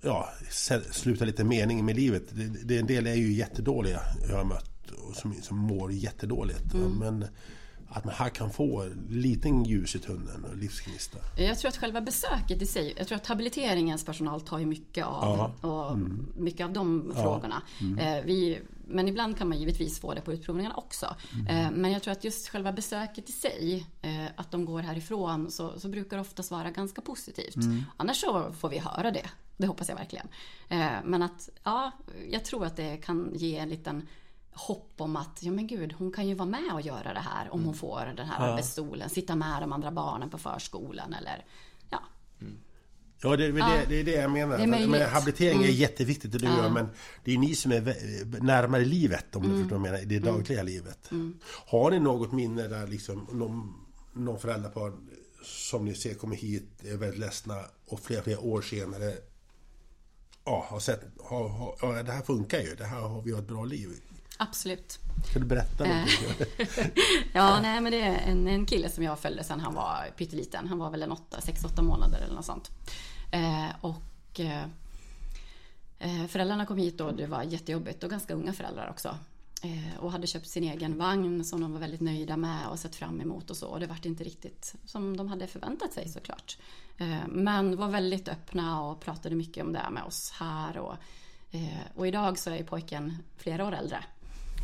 [0.00, 0.28] Ja,
[0.90, 2.22] slutar lite mening med livet.
[2.30, 6.74] Det, det, en del är ju jättedåliga jag har mött och som, som mår jättedåligt.
[6.74, 6.92] Mm.
[6.92, 7.26] Men
[7.88, 11.18] att man här kan få en liten ljus i tunneln och livsgnista.
[11.36, 15.06] Jag tror att själva besöket i sig, jag tror att habiliteringens personal tar ju mycket
[15.06, 15.68] av, ja.
[15.68, 16.26] och mm.
[16.36, 17.62] mycket av de frågorna.
[17.80, 17.98] Mm.
[17.98, 21.16] Eh, vi, men ibland kan man givetvis få det på utprovningarna också.
[21.48, 25.50] Eh, men jag tror att just själva besöket i sig, eh, att de går härifrån,
[25.50, 27.56] så, så brukar det oftast vara ganska positivt.
[27.96, 29.26] Annars så får vi höra det.
[29.56, 30.28] Det hoppas jag verkligen.
[31.04, 31.92] Men att, ja,
[32.30, 34.06] jag tror att det kan ge en liten
[34.66, 37.50] hopp om att, ja men gud, hon kan ju vara med och göra det här
[37.54, 41.44] om hon får den här arbetsstolen, sitta med de andra barnen på förskolan eller
[41.90, 42.02] ja.
[43.22, 44.58] Ja, det, det, det är det jag menar.
[44.58, 45.76] Det men habilitering är Mm.
[45.76, 46.56] jätteviktigt det du Ja.
[46.56, 46.88] gör, men
[47.24, 49.60] det är ni som är närmare livet, om du Mm.
[49.62, 51.10] förstår vad jag menar, det dagliga livet.
[51.66, 53.74] Har ni något minne där liksom, någon,
[54.12, 54.92] någon föräldrapar
[55.44, 59.14] som ni ser kommer hit, är väldigt ledsna och flera, flera år senare
[60.44, 63.48] ja, har sett, har, har, ja, det här funkar ju, det här har vi ett
[63.48, 63.88] bra liv.
[64.40, 64.98] Absolut.
[65.32, 65.90] Kan du berätta Eh.
[65.96, 66.46] någonting?
[67.32, 70.68] Ja, nej men det är en, en kille som jag följde sedan han var pytteliten.
[70.68, 72.70] Han var väl en 6-8 månader eller något sånt.
[73.32, 74.64] Eh, och eh,
[75.98, 79.16] eh, föräldrarna kom hit och det var jättejobbigt och ganska unga föräldrar också.
[79.62, 82.96] Eh, och hade köpt sin egen vagn som de var väldigt nöjda med och sett
[82.96, 83.66] fram emot och så.
[83.68, 86.58] Och det vart inte riktigt som de hade förväntat sig såklart.
[86.98, 90.78] Eh, men var väldigt öppna och pratade mycket om det med oss här.
[90.78, 90.94] Och,
[91.50, 94.04] eh, och idag så är pojken flera år äldre.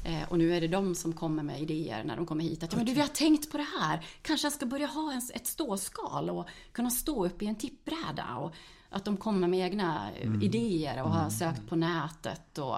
[0.05, 2.63] Eh, och nu är det de som kommer med idéer när de kommer hit.
[2.63, 4.07] Att ja, men du, vi har tänkt på det här.
[4.23, 8.37] Kanske jag ska börja ha en, ett ståskal och kunna stå upp i en tippbräda.
[8.37, 8.55] Och
[8.91, 12.59] att de kommer med egna eh, idéer och har sökt på nätet.
[12.59, 12.77] Och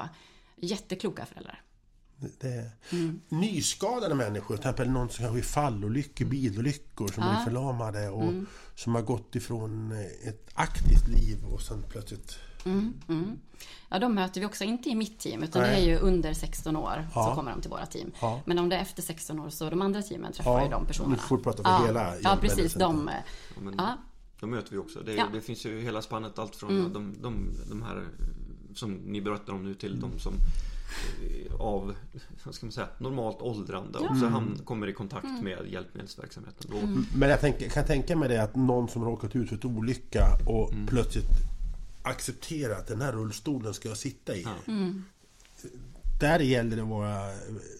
[0.56, 1.62] jättekloka föräldrar.
[2.40, 3.20] Det, Mm.
[3.28, 7.30] Nyskadade människor, till exempel någon som kanske är fallolyckor, bilolyckor, som Ja.
[7.40, 8.46] är förlamade och Mm.
[8.74, 9.92] som har gått ifrån
[10.24, 12.38] ett aktivt liv och sen plötsligt...
[13.88, 15.82] Ja, de möter vi också inte i mitt team, utan det Nej.
[15.82, 17.24] är ju under 16 år Ja.
[17.28, 18.10] så kommer de till våra team.
[18.20, 18.40] Ja.
[18.46, 20.86] Men om det är efter 16 år så de andra teamen träffar Ja, ju de
[20.86, 21.14] personerna.
[21.16, 21.86] du får prata för ja.
[21.86, 22.74] hela Ja, precis.
[22.74, 23.14] De, eh,
[23.54, 23.96] Ja, men ja,
[24.40, 25.00] De möter vi också.
[25.00, 25.22] Det, är- Ja.
[25.22, 25.34] Mm.
[25.34, 28.04] det finns ju hela spannet allt från de, de, de här
[28.74, 30.10] som ni berättar om nu till Mm.
[30.10, 30.32] de som
[31.22, 31.94] eh, av
[32.50, 35.44] ska man säga, normalt åldrande också han kommer i kontakt Mm.
[35.44, 36.70] med hjälpmedelsverksamheten.
[36.70, 36.76] Då,
[37.18, 40.26] Men jag tänker, kan tänka mig det att någon som råkat ut för en olycka
[40.46, 40.86] och Mm.
[40.86, 41.24] plötsligt
[42.06, 44.42] accepterar att den här rullstolen ska jag sitta i.
[44.42, 44.72] Ja.
[46.20, 47.30] Där gäller det att vara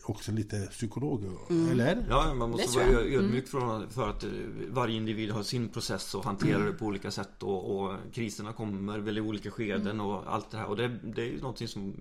[0.05, 1.71] också lite psykolog, Mm.
[1.71, 2.07] eller?
[2.11, 3.07] Ja, man måste vara jag.
[3.07, 3.25] Mm.
[3.25, 4.31] ödmjuk för, att eh,
[4.69, 6.67] varje individ har sin process och hanterar Mm.
[6.73, 10.01] det på olika sätt och, och kriserna kommer väl i olika skeden Mm.
[10.07, 10.67] och allt det här.
[10.67, 11.95] Och det, det är ju någonting som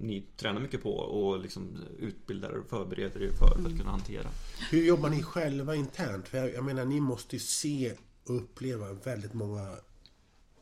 [0.00, 3.72] ni tränar mycket på och liksom utbildar och förbereder er för, för Mm.
[3.72, 4.28] att kunna hantera.
[4.70, 6.28] Hur jobbar ni själva internt?
[6.28, 7.92] För jag, jag menar, ni måste ju se
[8.28, 9.76] och uppleva väldigt många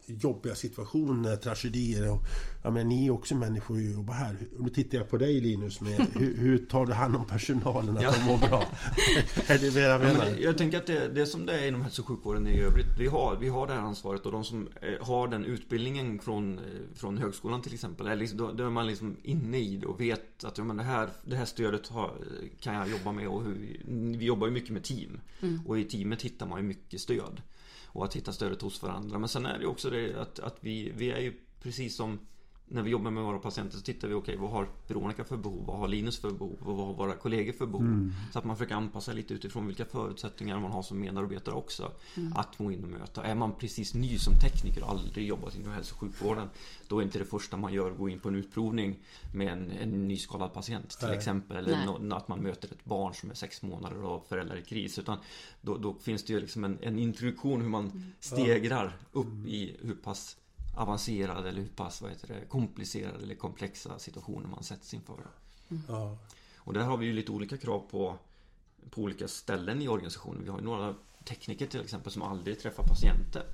[0.08, 2.10] jobbiga situationer, tragedier.
[2.12, 2.22] Och,
[2.62, 4.36] jag menar, ni är också människor och jobbar här.
[4.58, 5.80] Och nu tittar jag på dig Linus.
[5.80, 8.12] Med, hur, hur tar du hand om personalen att Ja.
[8.18, 8.62] de mår bra?
[9.46, 10.24] är det vad jag Ja, menar?
[10.30, 12.60] men jag tänker att det, det är som det är inom hälso och sjukvården i
[12.60, 12.86] övrigt.
[12.98, 16.58] Vi har, vi har det här ansvaret och de som eh, har den utbildningen från,
[16.58, 18.06] eh, från högskolan till exempel.
[18.06, 20.76] Är liksom, då, då är man liksom inne i det och vet att ja, men
[20.76, 22.10] det, här, det här stödet har,
[22.60, 23.28] kan jag jobba med.
[23.28, 25.20] Och hur, vi- jobbar ju mycket med team.
[25.66, 27.40] Och i teamet hittar man ju mycket stöd.
[27.88, 29.18] Och att hitta stödet hos varandra.
[29.18, 32.18] Men sen är det ju också det att, att vi, vi är ju precis som
[32.68, 35.64] när vi jobbar med våra patienter så tittar vi, okej vad har Veronica för behov?
[35.66, 36.56] Vad har Linus för behov?
[36.60, 38.12] Och vad har våra kollegor för behov?
[38.32, 41.92] Så att man försöker anpassa lite utifrån vilka förutsättningar man har som medarbetare också.
[42.34, 43.24] Att gå in och möta.
[43.24, 46.48] Är man precis ny som tekniker och aldrig jobbat inom hälso och sjukvården.
[46.88, 48.96] Då är inte det första man gör att gå in på en utprovning
[49.34, 51.16] med en, en nyskadad patient till Nej.
[51.16, 51.56] exempel.
[51.56, 54.98] Eller nå- att man möter ett barn som är sex månader och föräldrar i kris.
[54.98, 55.18] Utan
[55.60, 59.94] då, då finns det ju liksom en, en introduktion hur man stegrar upp i hur
[59.94, 60.36] pass
[60.74, 65.16] avancerade eller hur pass vad heter det, komplicerade eller komplexa situationer man sätts inför.
[65.88, 66.18] Ja.
[66.56, 68.18] Och där har vi ju lite olika krav på,
[68.90, 70.44] på olika ställen i organisationen.
[70.44, 73.44] Vi har ju några tekniker till exempel som aldrig träffar patienter.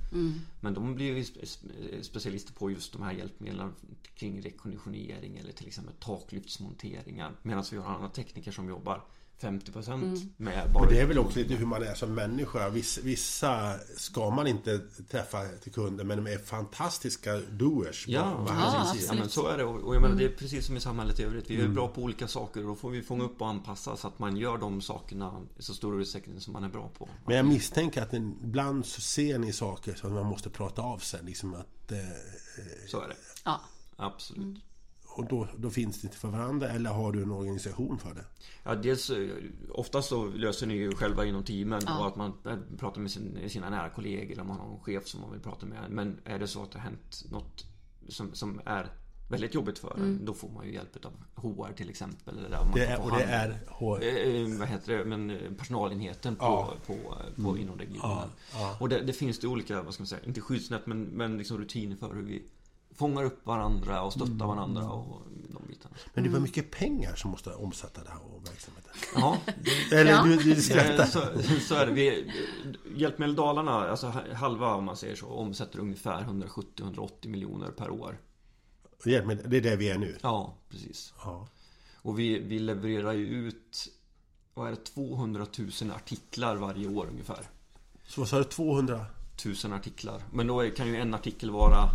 [0.60, 3.72] Men de blir ju spe- spe- specialister på just de här hjälpmedlen
[4.14, 7.32] kring rekonditionering eller till exempel taklyftsmonteringar.
[7.42, 9.04] Medan vi har andra tekniker som jobbar
[9.40, 10.84] 50% med bara...
[10.84, 12.68] Men det är väl också lite hur man är som människa.
[12.68, 14.78] Vissa, vissa ska man inte
[15.10, 18.08] träffa till kunder, men de är fantastiska doers.
[18.08, 19.64] Ja, Ja, ja men så är det.
[19.64, 21.50] Och och jag menar, det är precis som i samhället i övrigt.
[21.50, 24.08] Vi är bra på olika saker och då får vi fånga upp och anpassa så
[24.08, 27.08] att man gör de sakerna i så stor utsträckning som man är bra på.
[27.26, 30.98] Men jag misstänker att en- ibland så ser ni saker som man måste prata av
[30.98, 31.20] sig.
[31.22, 31.98] Liksom att, eh,
[32.88, 33.16] Så är det.
[33.44, 33.60] ja.
[33.96, 34.58] Absolut.
[35.16, 38.24] Och då, då finns det inte för varandra, eller har du en organisation för det?
[38.64, 39.28] Ja, dels eh,
[39.70, 41.98] oftast så löser ni ju själva inom teamen Ja.
[42.00, 45.06] och att man eh, pratar med sin, sina nära kollegor eller man har någon chef
[45.06, 45.78] som man vill prata med.
[45.90, 47.64] Men är det så att det har hänt något
[48.08, 48.86] som, som är
[49.30, 52.38] väldigt jobbigt för en, då får man ju hjälp av HR till exempel.
[52.38, 53.60] Eller man det är, och det är...
[53.68, 56.74] H- Eh, vad heter det, men personalenheten på, Ja.
[56.86, 56.96] på,
[57.42, 58.00] på, inom regionen.
[58.02, 58.76] Ja, ja.
[58.80, 61.58] Och det, det finns det olika, vad ska man säga, inte skyddsnät men, men liksom
[61.58, 62.42] rutiner för hur vi
[62.96, 65.94] fångar upp varandra och stöttar varandra och de bitarna.
[66.14, 68.90] Men det var mycket pengar som måste omsätta det här och verksamheten.
[69.14, 69.38] Ja,
[69.92, 70.22] Eller Ja.
[70.24, 71.06] du, du skrattar.
[71.06, 71.20] så,
[71.60, 71.92] så är det.
[71.92, 72.32] Vi,
[72.96, 78.18] Hjälpmedel Dalarna, alltså halva om man säger så, omsätter ungefär 170-180 miljoner per år.
[79.04, 80.16] Hjälp mig, det är där vi är nu.
[80.22, 81.12] Ja, precis.
[81.24, 81.48] Ja.
[81.96, 83.88] Och vi, vi levererar ju ut,
[84.54, 87.48] vad är det, 200 000 artiklar varje år ungefär.
[88.06, 89.06] Så vad sa du, 200?
[89.36, 90.22] tusen artiklar.
[90.32, 91.90] Men då kan ju en artikel vara eh,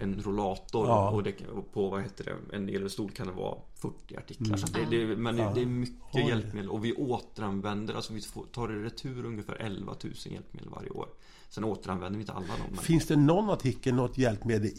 [0.00, 1.10] en rollator Ja.
[1.10, 4.56] och, det, och på vad heter det, en elstol kan det vara 40 artiklar.
[4.56, 5.52] Så att det, det, men Ja.
[5.54, 6.22] det är mycket Oj.
[6.28, 8.20] hjälpmedel och vi återanvänder, alltså vi
[8.52, 11.08] tar i retur ungefär 11 000 hjälpmedel varje år.
[11.48, 12.76] Sen återanvänder vi inte alla dem.
[12.76, 14.70] Finns det någon artikel, något hjälpmedel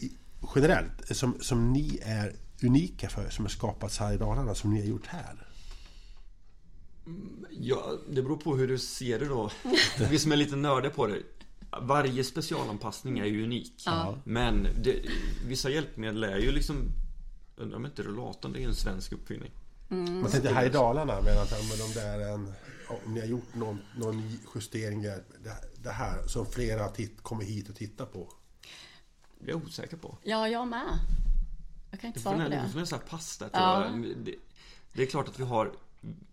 [0.54, 2.32] generellt som, som ni är
[2.62, 5.48] unika för, som har skapats här i Dalarna, som ni har gjort här?
[7.50, 9.50] ja, det beror på hur du ser det då.
[10.10, 11.22] Vi som är lite nördiga på det.
[11.80, 13.82] Varje specialanpassning är ju unik.
[13.86, 14.18] Ja.
[14.24, 15.00] Men det,
[15.46, 16.92] vissa hjälpmedel är ju liksom
[17.56, 19.50] Undrar om inte rullatorn det är en svensk uppfinning.
[19.88, 22.52] Man tänkte här i Dalarna, men att men om det är en...
[23.04, 25.24] Om ni har gjort någon, någon justering, det,
[25.76, 28.32] det här som flera titt, kommer hit och tittar på.
[29.38, 30.18] Det är jag osäker på.
[30.22, 30.98] Ja, jag med.
[31.90, 32.80] Jag kan inte Du får svara på nästan det.
[32.80, 33.90] nästan pass där tror Ja.
[34.16, 34.34] Det,
[34.92, 35.72] det är klart att vi har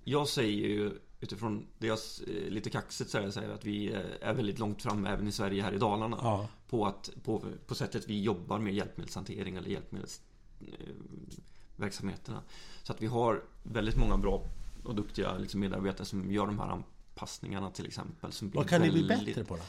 [0.03, 4.33] Jag säger ju utifrån det jag eh, lite kaxigt säger, säger att vi eh, är
[4.33, 6.17] väldigt långt fram även i Sverige här i Dalarna.
[6.21, 6.47] Ja.
[6.69, 10.21] På, att, på, på sättet vi jobbar med hjälpmedelshantering eller hjälpmedels
[10.61, 12.35] eh.
[12.83, 14.45] Så att vi har väldigt många bra
[14.83, 18.31] och duktiga liksom, medarbetare som gör de här anpassningarna till exempel.
[18.41, 19.63] Vad kan ni bli bättre på då?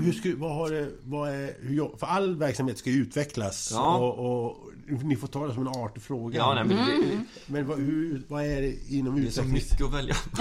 [0.00, 3.96] Hur ska, vad har det, vad är, hur, för all verksamhet ska ju utvecklas Ja.
[3.98, 6.38] och, och ni får ta det som en artig fråga.
[6.38, 9.82] Ja, nej, men det, Men vad, hur, vad är det inom Det är så mycket
[9.82, 10.14] att välja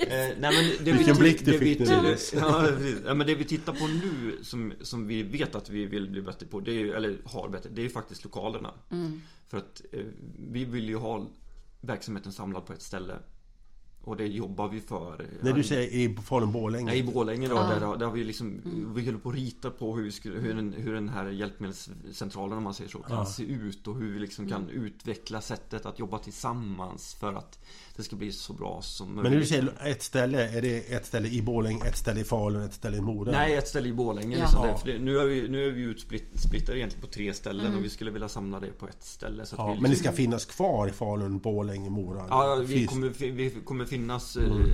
[0.00, 2.16] eh, nej, men det Vilken vi, blick du det fick vi, nu,
[3.06, 6.22] ja, men det vi tittar på nu som, som vi vet att vi vill bli
[6.22, 8.70] bättre på, det är, eller har bättre, det är faktiskt lokalerna.
[9.48, 10.00] För att eh,
[10.50, 11.26] vi vill ju ha
[11.80, 13.14] verksamheten samlad på ett ställe.
[14.06, 15.26] Och det jobbar vi för.
[15.40, 16.84] När du säger i Falun-Borlänge?
[16.84, 17.62] Nej, i Borlänge då, Ja.
[17.62, 18.60] där, där har vi liksom
[18.94, 22.58] Vi håller på att rita på hur, vi skulle, hur, den, hur den här hjälpmedelscentralen
[22.58, 23.24] om man säger så kan Ja.
[23.26, 27.58] se ut och hur vi liksom kan utveckla sättet att jobba tillsammans för att
[27.96, 31.06] det ska bli så bra som Men när du säger ett ställe, är det ett
[31.06, 33.32] ställe i Borlänge, ett ställe i Falun, ett ställe i Mora?
[33.32, 34.36] Nej, ett ställe i Borlänge.
[34.36, 34.80] Liksom Ja.
[34.84, 34.98] det.
[34.98, 38.28] Nu är vi, nu är vi utsplittrade egentligen på tre ställen och vi skulle vilja
[38.28, 39.46] samla det på ett ställe.
[39.46, 42.24] Så att Ja, vi men det liksom, ska finnas kvar i Falun, Borlänge, Mora?
[42.28, 44.66] Ja, vi kommer, vi kommer finnas eh,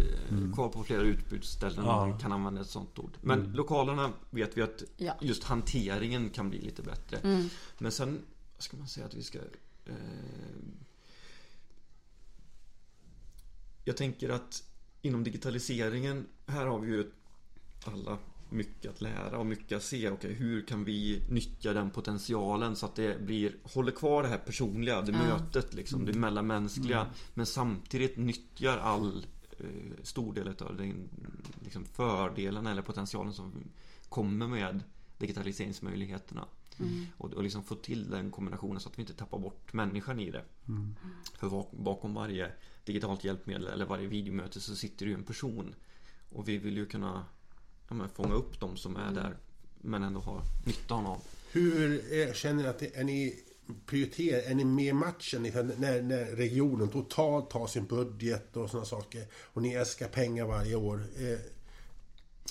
[0.54, 2.02] kvar på flera utbudsställen Ja.
[2.02, 3.16] om man kan använda ett sånt ord.
[3.20, 5.14] Men lokalerna vet vi att Ja.
[5.20, 7.16] just hanteringen kan bli lite bättre.
[7.16, 7.48] Mm.
[7.78, 8.22] Men sen,
[8.56, 9.38] vad ska man säga att vi ska...
[9.87, 9.94] Eh,
[13.85, 14.64] jag tänker att
[15.02, 17.11] inom digitaliseringen, här har vi ju
[17.85, 18.18] alla
[18.52, 20.10] mycket att lära och mycket att se.
[20.10, 24.38] Okej, hur kan vi nyttja den potentialen så att det blir, håller kvar det här
[24.38, 25.18] personliga, det Ja.
[25.18, 27.06] mötet liksom, det mellanmänskliga.
[27.34, 29.26] Men samtidigt nyttjar all
[29.58, 29.66] eh,
[30.02, 31.08] stor del av den
[31.64, 33.52] liksom, fördelen eller potentialen som
[34.08, 34.80] kommer med
[35.18, 36.44] digitaliseringsmöjligheterna.
[37.16, 40.30] Och, och liksom få till den kombinationen så att vi inte tappar bort människan i
[40.30, 40.44] det.
[41.38, 42.52] För bak- bakom varje
[42.84, 45.74] digitalt hjälpmedel eller varje videomöte så sitter ju en person.
[46.30, 47.24] Och vi vill ju kunna
[47.92, 49.37] ja, men, fånga upp de som är där
[49.81, 51.18] men ändå ha nytta av.
[51.52, 53.42] Hur är, känner ni att är ni
[53.87, 58.87] prioriterar, är ni med i matchen när, när regionen totalt tar sin budget och sådana
[58.87, 61.05] saker och ni äskar pengar varje år?
[61.16, 61.38] Eh,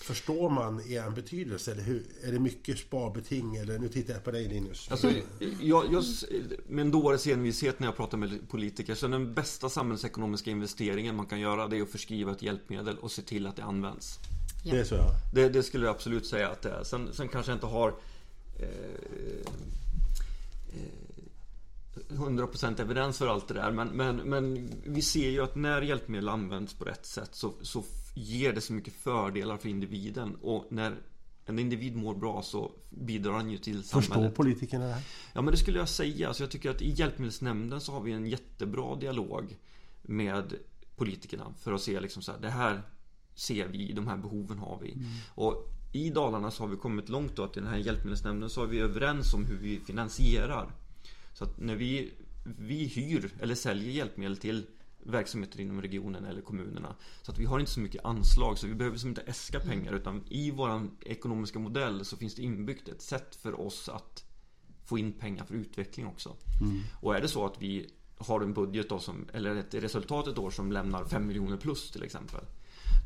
[0.01, 4.31] förstår man er betydelse eller hur, är det mycket sparbeting eller nu tittar jag på
[4.31, 4.91] dig Linus.
[4.91, 5.11] Alltså,
[5.61, 6.03] jag, jag,
[6.67, 11.25] med en dåres envishet när jag pratar med politiker så den bästa samhällsekonomiska investeringen man
[11.25, 14.19] kan göra det är att förskriva ett hjälpmedel och se till att det används.
[14.63, 15.15] Det är så ja.
[15.33, 16.83] Det, det skulle jag absolut säga att det är.
[16.83, 17.93] Sen, sen kanske jag inte har
[18.59, 18.67] eh,
[20.73, 21.01] eh,
[22.09, 23.71] 100% evidens för allt det där.
[23.71, 27.83] Men, men, men vi ser ju att när hjälpmedel används på rätt sätt så, så
[28.13, 30.35] ger det så mycket fördelar för individen.
[30.41, 30.95] Och när
[31.45, 34.35] en individ mår bra så bidrar han ju till Förstår samhället.
[34.35, 35.03] politikerna det här?
[35.33, 36.27] Ja men det skulle jag säga.
[36.27, 39.57] Alltså jag tycker att i Hjälpmedelsnämnden så har vi en jättebra dialog
[40.01, 40.53] med
[40.95, 42.81] politikerna för att se liksom så här, det här
[43.35, 44.97] ser vi, de här behoven har vi.
[45.35, 48.63] Och i Dalarna så har vi kommit långt då att i den här Hjälpmedelsnämnden så
[48.63, 50.71] är vi överens om hur vi finansierar.
[51.33, 52.13] Så att när vi,
[52.43, 54.65] vi hyr eller säljer hjälpmedel till
[55.03, 56.95] verksamheter inom regionen eller kommunerna.
[57.21, 59.93] Så att vi har inte så mycket anslag så vi behöver liksom inte äska pengar
[59.93, 64.25] utan i våran ekonomiska modell så finns det inbyggt ett sätt för oss att
[64.85, 66.35] få in pengar för utveckling också.
[67.01, 70.37] Och är det så att vi har en budget då som, eller ett resultat ett
[70.37, 72.45] år som lämnar 5 miljoner plus till exempel.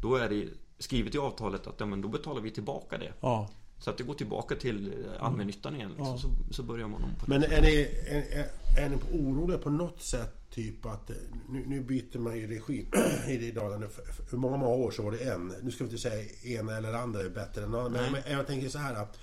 [0.01, 0.47] Då är det
[0.79, 3.13] skrivet i avtalet att ja, men då betalar vi tillbaka det.
[3.19, 3.49] Ja.
[3.77, 5.89] Så att det går tillbaka till allmännyttan igen.
[5.89, 6.07] Liksom.
[6.07, 6.17] Ja.
[6.17, 8.47] Så, så börjar man om på Men är ni, är, är,
[8.85, 10.31] är ni oroliga på något sätt?
[10.49, 11.15] Typ att eh,
[11.49, 12.85] nu, nu byter man ju regim
[13.27, 13.87] i Dalarna.
[14.29, 15.53] För, många, många år så var det en.
[15.61, 16.25] Nu ska vi inte säga
[16.59, 17.91] ena eller andra är bättre än annan.
[18.11, 18.95] Men, jag tänker så här.
[18.95, 19.17] att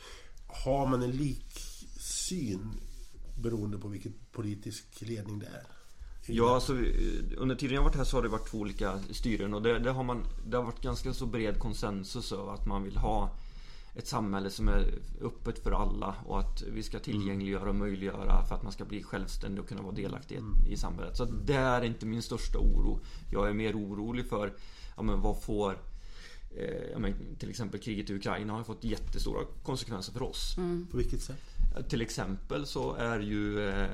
[0.47, 2.81] Har man en liksyn
[3.43, 5.67] beroende på vilken politisk ledning det är?
[6.27, 9.55] Ja, alltså, eh, under tiden jag varit här så har det varit två olika styren
[9.55, 12.83] och det, det, har, man, det har varit ganska så bred konsensus över att man
[12.83, 13.31] vill ha
[13.95, 18.55] ett samhälle som är öppet för alla och att vi ska tillgängliggöra och möjliggöra för
[18.55, 21.17] att man ska bli självständig och kunna vara delaktig i samhället.
[21.17, 23.01] Så att det är inte min största oro.
[23.31, 24.53] Jag är mer orolig för,
[24.97, 25.77] ja men vad får
[26.57, 30.57] eh, men, till exempel kriget i Ukraina har fått jättestora konsekvenser för oss.
[30.91, 31.41] På vilket sätt?
[31.89, 33.87] Till exempel så är ju, eh,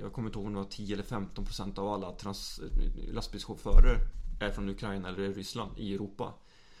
[0.00, 2.60] jag kommer inte ihåg om det var 10 eller 15 procent av alla trans,
[3.12, 3.98] lastbilschaufförer
[4.40, 6.34] är från Ukraina eller Ryssland i Europa.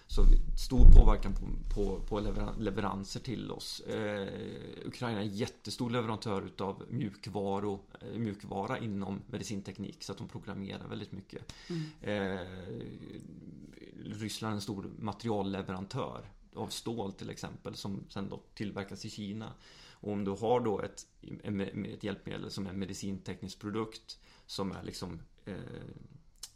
[0.06, 0.24] Så
[0.58, 3.80] stor påverkan på, på, på leveran- leveranser till oss.
[3.80, 4.28] Eh,
[4.86, 10.88] Ukraina är en jättestor leverantör utav mjukvaro, eh, mjukvara inom medicinteknik så att de programmerar
[10.88, 11.52] väldigt mycket.
[12.00, 12.40] Eh,
[14.20, 19.52] Ryssland är en stor materialleverantör av stål till exempel som sen då tillverkas i Kina.
[19.90, 21.06] Och om du har då ett,
[21.92, 25.54] ett hjälpmedel som är en medicinteknisk produkt som är liksom eh,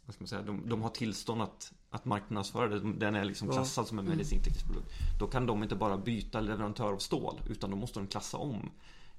[0.05, 2.93] vad ska man säga, de, de har tillstånd att, att marknadsföra det.
[2.93, 4.91] Den är liksom klassad som en medicinteknisk produkt.
[5.19, 8.71] Då kan de inte bara byta leverantör av stål utan då måste de klassa om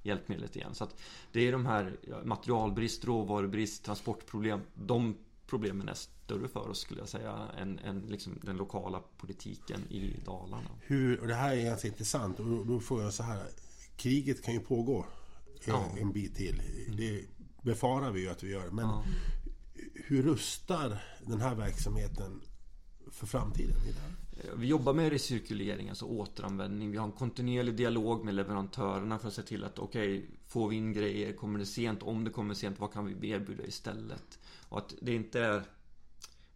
[0.03, 0.75] hjälpmedlet igen.
[0.75, 0.87] Så
[1.31, 4.61] det är de här materialbrist, råvarubrist, transportproblem.
[4.73, 5.17] De
[5.51, 10.19] problemen är större för oss skulle jag säga än, än liksom den lokala politiken i
[10.25, 10.69] Dalarna.
[10.81, 12.39] Hur, och det här är ganska intressant.
[12.39, 13.43] Och då, då får jag så här.
[13.97, 15.05] Kriget kan ju pågå eh,
[15.67, 15.85] Ja.
[15.99, 16.61] en bit till.
[16.97, 17.25] Det
[17.63, 18.69] befarar vi ju att vi gör.
[18.69, 19.03] Men Ja.
[19.93, 22.41] hur rustar den här verksamheten
[23.11, 23.75] för framtiden?
[23.89, 24.55] I det här?
[24.57, 26.91] Vi jobbar med recirkulering, alltså återanvändning.
[26.91, 30.75] Vi har en kontinuerlig dialog med leverantörerna för att se till att okej, får vi
[30.75, 32.03] in grejer, kommer det sent?
[32.03, 34.39] Om det kommer sent, vad kan vi erbjuda istället?
[34.71, 35.63] Och att det inte är...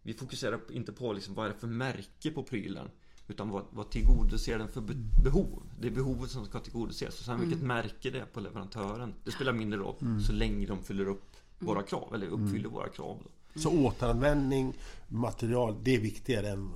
[0.02, 2.90] Vi fokuserar inte på liksom, vad är det för märke på prylen?
[3.28, 5.62] Utan vad, vad tillgodoser den för be- behov?
[5.80, 7.18] Det är behovet som ska tillgodoses.
[7.18, 9.14] Och sen vilket märke det är på leverantören.
[9.24, 9.94] Det spelar mindre roll
[10.26, 13.22] så länge de fyller upp våra krav, eller uppfyller våra krav.
[13.54, 13.60] Då.
[13.60, 14.74] Så återanvändning,
[15.08, 16.70] material, det är viktigare än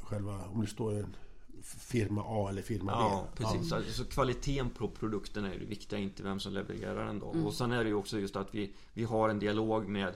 [0.00, 1.16] själva, om det står en
[1.62, 3.44] firma A eller firma Ja, B.
[3.44, 3.68] precis.
[3.68, 7.26] Så, så kvaliteten på produkten är ju det viktiga, inte vem som levererar den då.
[7.26, 10.14] Och sen är det ju också just att vi, vi har en dialog med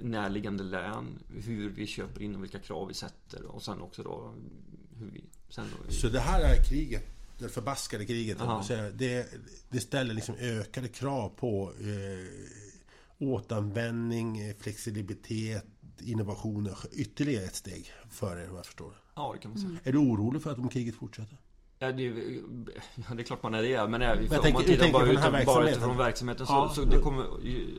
[0.00, 3.44] närliggande län, hur vi köper in och vilka krav vi sätter.
[3.44, 4.34] Och sen också då
[4.98, 5.24] hur vi...
[5.48, 7.02] Sen då, Så det här är kriget,
[7.38, 8.38] det förbaskade kriget,
[8.94, 9.26] det,
[9.68, 15.66] det ställer liksom ökade krav på eh, återanvändning, eh, flexibilitet,
[15.98, 18.94] innovationer, ytterligare ett steg före vad jag förstår.
[19.14, 19.78] ja, det kan man säga.
[19.84, 21.38] Är du orolig för att om kriget fortsätter?
[21.82, 22.12] Ja, det, är-
[23.08, 24.92] ja, det är klart man är det, men jag om tänker- man jag tittar tänker
[24.92, 25.68] bara, bara verksamheten.
[25.68, 26.72] utifrån verksamheten så, Ja.
[26.74, 27.26] så, det kommer,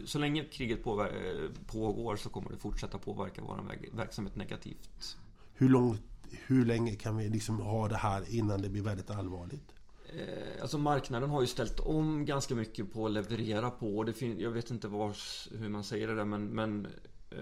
[0.06, 3.64] så länge kriget påver- pågår så kommer det fortsätta påverka vår
[3.97, 5.18] verksamhet negativt.
[5.54, 9.72] Hur, långt, hur länge kan vi liksom ha det här innan det blir väldigt allvarligt?
[10.14, 13.97] Eh, Alltså marknaden har ju ställt om ganska mycket på att leverera på.
[13.97, 16.88] Och det fin- jag vet inte vars, hur man säger det där men, men
[17.32, 17.38] eh,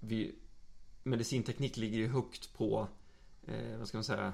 [0.00, 0.34] vi,
[1.02, 2.88] Medicinteknik ligger ju högt på,
[3.46, 4.32] eh, vad ska man säga,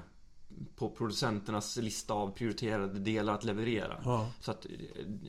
[0.75, 4.01] på producenternas lista av prioriterade delar att leverera.
[4.05, 4.31] Ja.
[4.39, 4.71] Så att eh,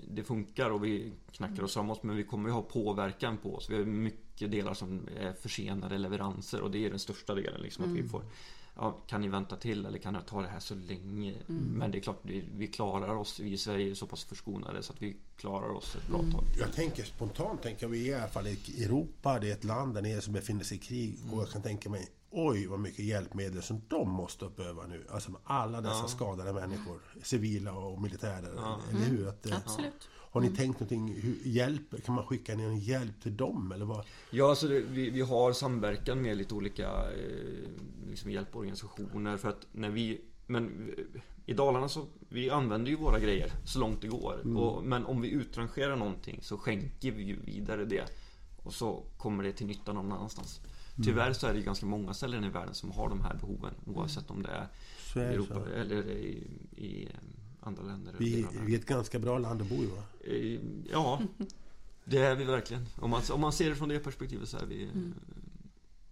[0.08, 3.70] det funkar och vi knackar oss framåt men vi kommer ju ha påverkan på oss.
[3.70, 7.60] Vi har mycket delar som är försenade leveranser och det är den största delen.
[7.60, 8.22] Liksom, att vi får,
[8.76, 11.34] ja, kan ni vänta till eller kan jag ta det här så länge?
[11.46, 13.40] Men det är klart, vi, vi klarar oss.
[13.40, 16.44] Vi i Sverige är så pass förskonade så att vi klarar oss ett bra tag.
[16.58, 20.02] Jag tänker spontant, tänker vi i alla fall i Europa, det är ett land där
[20.02, 23.62] nere som befinner sig i krig och jag kan tänka mig Oj vad mycket hjälpmedel
[23.62, 25.06] som de måste uppöva nu.
[25.10, 27.00] Alltså med alla dessa skadade människor.
[27.22, 28.78] Civila och militärer.
[28.90, 29.28] Eller hur?
[29.28, 30.08] Att, eh, Absolut.
[30.34, 31.20] Har ni tänkt någonting?
[31.22, 33.72] Hur, hjälp, kan man skicka ner en hjälp till dem?
[33.72, 34.06] Eller vad?
[34.30, 37.70] Ja, alltså det, vi, vi har samverkan med lite olika eh,
[38.08, 43.18] liksom hjälporganisationer för att när vi men eh, i Dalarna så vi använder ju våra
[43.18, 44.56] grejer så långt det går.
[44.56, 48.04] Och, men om vi utrangerar någonting så skänker vi ju vidare det.
[48.62, 50.60] Och så kommer det till nytta någon annanstans.
[51.04, 53.74] Tyvärr så är det ganska många ställen i världen som har de här behoven.
[53.86, 54.66] Oavsett om det är
[55.12, 55.72] Så är i Europa så.
[55.72, 56.42] eller i,
[56.76, 57.10] i eh,
[57.60, 58.14] andra länder.
[58.18, 60.02] Vi, vi är ett ganska bra land att bo i va?
[60.24, 60.60] Eh,
[60.92, 61.22] Ja,
[62.04, 62.86] det är vi verkligen.
[62.96, 64.90] Om man, om man ser det från det perspektivet så är vi eh,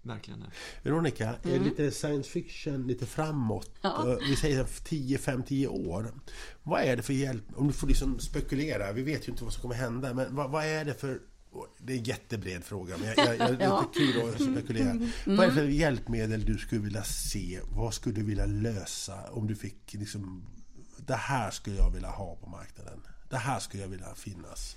[0.02, 0.46] verkligen det.
[0.82, 3.70] Veronica, är lite science fiction, lite framåt.
[3.82, 4.10] Ja.
[4.10, 6.12] Eh, Vi säger 10, 5, 10 år.
[6.62, 7.44] Vad är det för hjälp?
[7.56, 10.14] Om du får liksom spekulera, vi vet ju inte vad som kommer hända.
[10.14, 11.20] Men vad, vad är det för
[11.78, 13.90] Det är en jättebred fråga, men jag, jag, jag, det är Ja.
[13.94, 14.92] kul att spekulera.
[15.26, 17.60] Vad är det för hjälpmedel du skulle vilja se?
[17.76, 20.42] Vad skulle du vilja lösa om du fick liksom...
[21.06, 23.00] Det här skulle jag vilja ha på marknaden.
[23.30, 24.76] Det här skulle jag vilja finnas.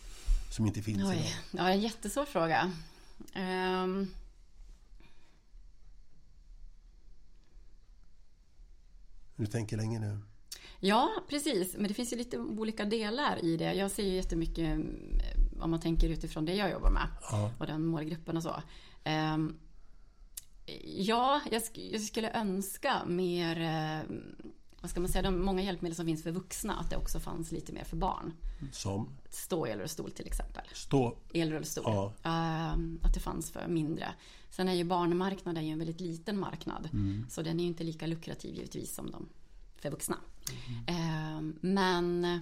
[0.51, 1.09] Som inte finns idag.
[1.11, 2.71] Oj, ja, en jättesvår fråga.
[3.33, 4.07] Ehm,
[9.35, 10.17] Du tänker länge nu.
[10.79, 11.73] Ja, precis.
[11.77, 13.73] Men det finns ju lite olika delar i det.
[13.73, 14.79] Jag ser ju jättemycket,
[15.59, 17.51] om man tänker utifrån det jag jobbar med Ja.
[17.59, 18.55] och den målgruppen och så.
[19.03, 19.55] Ehm,
[20.97, 24.15] Ja, jag, jag skulle önska mer, eh,
[24.81, 27.51] vad ska man säga, de många hjälpmedel som finns för vuxna, att det också fanns
[27.51, 28.33] lite mer för barn.
[28.71, 30.63] Som Stå elrullstol till exempel.
[30.73, 31.17] stå...
[31.33, 31.83] Elrullstol.
[31.85, 32.13] Ja.
[32.23, 34.07] Ehm, att det fanns för mindre.
[34.49, 36.89] Sen är ju barnmarknaden ju en väldigt liten marknad.
[37.29, 39.29] Så den är ju inte lika lukrativ givetvis som de
[39.81, 40.17] för vuxna.
[40.87, 42.39] Ehm, men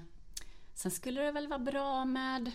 [0.74, 2.51] sen skulle det väl vara bra med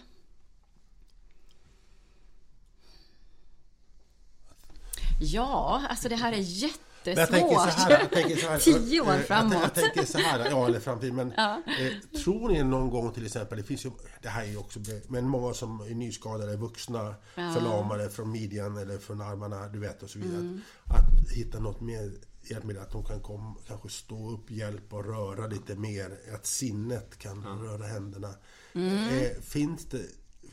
[5.21, 7.69] Ja, alltså det här är så jättesvårt.
[7.69, 8.59] här, jag tänker så här
[8.89, 9.55] Tio år eh, jag- framåt.
[9.63, 11.63] Jag, tänker så här, ja eller framtid, men Ja.
[11.67, 13.91] eh, tror ni någon gång till exempel, det finns ju,
[14.23, 18.99] det här är ju också, men många som är nyskadade, vuxna, förlamade från midjan eller
[18.99, 20.41] från armarna, du vet och så vidare.
[20.41, 20.61] Mm.
[20.85, 22.13] Att hitta något mer
[22.51, 27.19] hjälpmedel, att de kan komma, kanske stå upp, hjälpa och röra lite mer, att sinnet
[27.19, 28.35] kan röra händerna.
[28.75, 29.09] Mm.
[29.09, 30.03] Eh, finns det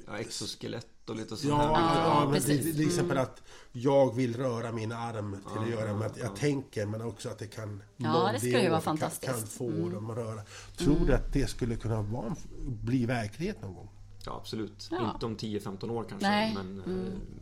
[0.08, 2.02] Ja, exoskelett och lite sånt Ja, här.
[2.10, 2.62] ja, men precis.
[2.64, 3.42] till, till exempel att
[3.72, 7.40] jag vill röra min arm till att göra med att jag tänker men också att
[7.40, 9.32] det kan Ja, det skulle ju vara kan, fantastiskt.
[9.32, 10.42] kan få dem att röra.
[10.78, 12.36] Tror du att det skulle kunna vara,
[12.66, 13.90] bli verklighet någon gång?
[14.26, 14.88] Ja, absolut.
[14.92, 15.12] Ja.
[15.14, 16.54] Inte om 10-15 år kanske, Nej.
[16.56, 16.80] men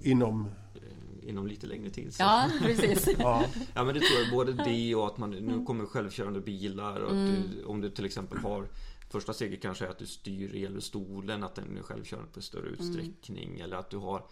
[0.01, 0.45] eh, Inom...
[0.75, 2.13] eh, inom lite längre tid.
[2.13, 2.23] Så.
[2.23, 3.07] Ja, precis.
[3.19, 6.99] Ja, Ja men det tror jag, både det och att man nu kommer självkörande bilar
[6.99, 7.35] och att Mm.
[7.55, 8.67] du, om du till exempel har
[9.13, 12.73] Första steget kanske är att du styr elstolen, att den är självkörande på större Mm.
[12.73, 14.25] utsträckning eller att du har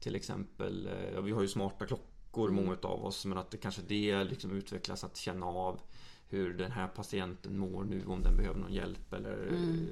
[0.00, 2.64] Till exempel, eh, ja, vi har ju smarta klockor Mm.
[2.64, 5.80] många av oss men att det kanske det liksom utvecklas att känna av
[6.28, 9.86] Hur den här patienten mår nu, om den behöver någon hjälp eller Mm.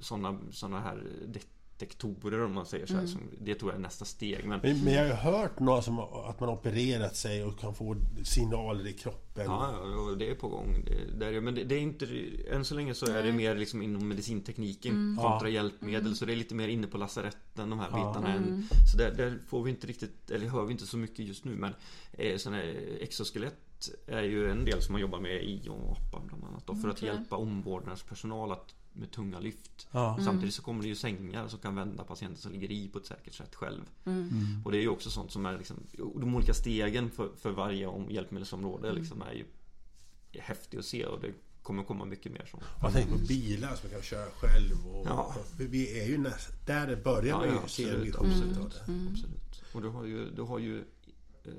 [0.00, 1.06] sådana såna här
[1.82, 3.02] detektorer om man säger så här.
[3.02, 3.28] Mm.
[3.40, 4.44] Det tror jag är nästa steg.
[4.44, 7.74] Men men, men jag har ju hört några som, att man opererat sig och kan
[7.74, 9.44] få signaler i kroppen.
[9.44, 10.84] Ja, ja, och det är på gång.
[10.84, 12.06] Det, det är, men det, det är inte...
[12.50, 16.16] Än så länge så är det mer liksom inom medicintekniken kontra hjälpmedel.
[16.16, 18.34] Så det är lite mer inne på lasaretten, de här bitarna.
[18.34, 21.44] Än, så där, där får vi inte riktigt, eller hör vi inte så mycket just
[21.44, 21.56] nu.
[21.56, 21.74] Men
[22.12, 23.54] eh, sådana här exoskelett
[24.06, 26.66] är ju en del som man jobbar med i och APA bland annat.
[26.66, 27.08] Då, för att okej.
[27.08, 29.88] hjälpa omvårdnadspersonal att, med tunga lyft.
[29.90, 30.18] Ja.
[30.24, 33.06] Samtidigt så kommer det ju sängar som kan vända patienter som ligger i på ett
[33.06, 33.82] säkert sätt själv.
[34.04, 34.62] Mm.
[34.64, 35.76] Och det är ju också sånt som är liksom,
[36.20, 39.44] de olika stegen för, för varje om- hjälpmedelsområde liksom är ju
[40.40, 41.32] häftigt att se och det
[41.62, 42.62] kommer komma mycket mer sånt.
[42.82, 44.86] Jag tänker på bilar som man kan köra själv.
[44.94, 45.34] Och, Ja.
[45.56, 49.08] för Vi är ju näst, där börjar man ju se en vision absolut, av det.
[49.10, 49.62] absolut.
[49.74, 50.78] Och du har ju, du har ju
[51.44, 51.52] eh,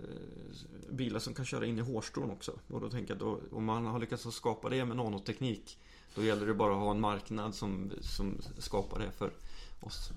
[0.91, 2.59] bilar som kan köra in i hårstrån också.
[2.67, 5.79] Och då tänker jag då, om man har lyckats skapa det med nanoteknik
[6.15, 9.31] då gäller det bara att ha en marknad som, som skapar det för
[9.79, 10.11] oss.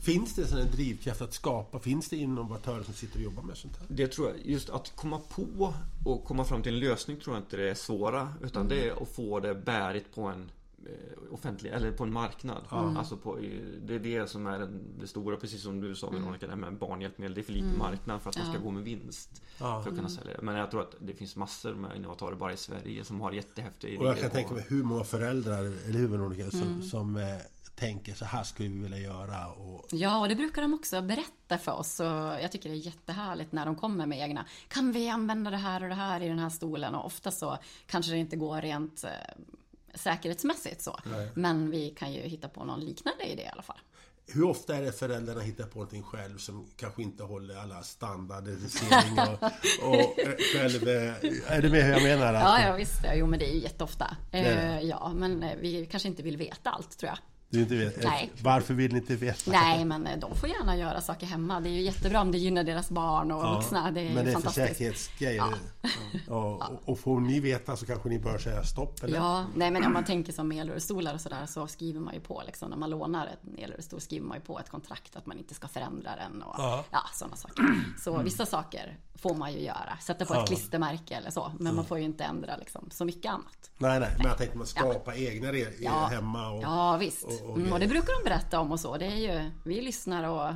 [0.00, 1.78] Finns det en drivkraft att skapa?
[1.78, 3.86] Finns det innovatörer som sitter och jobbar med sånt här?
[3.88, 5.74] Det tror jag, just att komma på
[6.04, 8.34] och komma fram till en lösning tror jag inte det är svåra.
[8.42, 10.50] Utan det är att få det bärigt på en
[11.30, 12.62] offentlig, eller på en marknad.
[12.70, 13.36] Alltså på,
[13.82, 16.58] det är det som är den, det stora, precis som du sa Veronica, det här
[16.60, 17.34] med barnhjälpmedel.
[17.34, 19.42] Det är för liten marknad för att de ska gå med vinst.
[19.60, 19.82] Ja.
[19.82, 20.42] För att kunna sälja det.
[20.42, 23.98] Men jag tror att det finns massor med innovatörer bara i Sverige som har jättehäftiga
[24.00, 27.16] Och jag idéer kan på- tänka mig hur många föräldrar, eller hur Veronica, som, som
[27.16, 27.24] eh,
[27.74, 29.48] tänker så här skulle vi vilja göra.
[29.48, 32.00] Och, Ja, och det brukar de också berätta för oss.
[32.00, 34.46] Och jag tycker det är jättehärligt när de kommer med egna.
[34.68, 36.94] Kan vi använda det här och det här i den här stolen?
[36.94, 39.10] Och ofta så kanske det inte går rent eh,
[39.94, 40.98] säkerhetsmässigt så.
[41.34, 43.78] Men vi kan ju hitta på någon liknande idé i alla fall.
[44.26, 49.18] hur ofta är det föräldrarna hittar på någonting själv som kanske inte håller alla standardisering
[49.18, 49.42] och,
[49.92, 50.16] och
[50.54, 50.88] själv...
[50.88, 52.34] eh, Är du med hur jag menar?
[52.34, 53.00] Att Ja, ja visst.
[53.14, 54.16] Jo, men det är ju jätteofta.
[54.30, 54.38] det.
[54.38, 57.18] Eh, ja, men eh, vi kanske inte vill veta allt tror jag.
[57.52, 58.30] Du inte vet, Nej.
[58.42, 59.50] Varför vill ni inte veta?
[59.50, 61.60] Nej, men eh, de får gärna göra saker hemma.
[61.60, 63.90] Det är ju jättebra om det gynnar deras barn och vuxna.
[63.90, 64.68] Det är, men det är för fantastiskt.
[64.68, 65.44] säkerhetsgrejer.
[66.28, 69.16] Och, och, och får ni veta så kanske ni bör säga stopp eller?
[69.16, 72.42] Ja, nej men om man tänker som elrullstolar och sådär så skriver man ju på
[72.46, 75.54] liksom när man lånar en elrullstol skriver man ju på ett kontrakt att man inte
[75.54, 76.84] ska förändra den och Ja.
[76.90, 77.64] ja, sådana saker.
[78.04, 80.42] Så vissa saker får man ju göra, sätta på Ja.
[80.42, 83.70] ett klistermärke eller så, men man får ju inte ändra liksom så mycket annat.
[83.78, 86.06] Nej, nej, men jag tänkte man skapa egna re- Ja.
[86.06, 86.62] hemma och...
[86.62, 87.24] Ja, visst.
[87.24, 88.96] och- och Mm, och det brukar de berätta om och så.
[88.96, 90.54] Det är ju, vi lyssnar och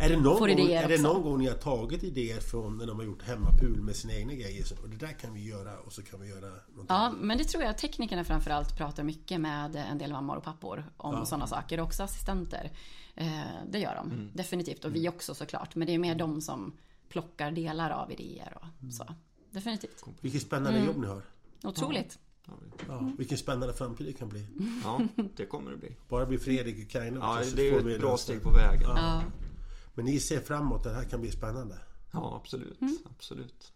[0.00, 2.78] Är det, någon får gång, idéer är det någon gång ni har tagit idéer från
[2.78, 4.66] när de har gjort hemmapul med sina egna grejer?
[4.82, 6.86] Och det där kan vi göra och så kan vi göra någonting.
[6.88, 10.84] Ja, men det tror jag teknikerna framförallt pratar mycket med en del mammor och pappor
[10.96, 11.80] om sådana saker.
[11.80, 12.70] Också assistenter.
[13.14, 13.40] Eh,
[13.70, 14.30] det gör de Mm.
[14.34, 14.84] definitivt.
[14.84, 15.74] Och vi också såklart.
[15.74, 16.72] Men det är mer de som
[17.08, 19.06] plockar delar av idéer och så.
[19.50, 20.04] Definitivt.
[20.20, 20.86] Vilket spännande Mm.
[20.86, 21.22] jobb ni har.
[21.62, 22.18] Otroligt.
[22.88, 24.46] Ja, vilken spännande framtid det kan bli.
[24.84, 25.00] Ja,
[25.36, 25.96] det kommer det bli.
[26.08, 28.42] Bara blir Fredrik och Carina Ja, det är ju ett bra steg det.
[28.42, 28.90] på vägen.
[28.96, 29.22] Ja.
[29.94, 31.78] Men ni ser framåt, det här kan bli spännande.
[32.12, 32.78] Ja, absolut.
[33.04, 33.72] Absolut.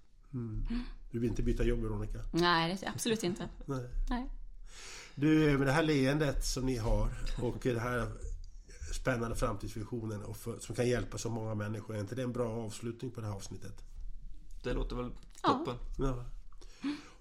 [1.11, 2.19] Du vill inte byta jobb Veronica?
[2.33, 3.49] Nej, det absolut inte.
[3.67, 3.89] Nej.
[4.11, 4.27] Nej.
[5.15, 7.11] Du, med det här leendet som ni har
[7.43, 8.09] och den här
[8.95, 11.97] spännande framtidsvisionen och för, som kan hjälpa så många människor.
[11.97, 13.83] Är inte det en bra avslutning på det här avsnittet?
[14.63, 15.11] Det låter väl
[15.43, 15.49] Ja.
[15.49, 15.75] toppen.
[15.99, 16.25] Ja.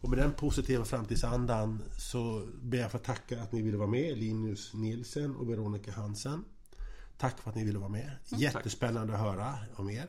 [0.01, 3.89] Och med den positiva framtidsandan så ber jag för att tacka att ni ville vara
[3.89, 6.43] med, Linus Nielsen och Veronica Hansen.
[7.17, 8.11] Tack för att ni ville vara med.
[8.27, 10.07] Jättespännande att höra om er.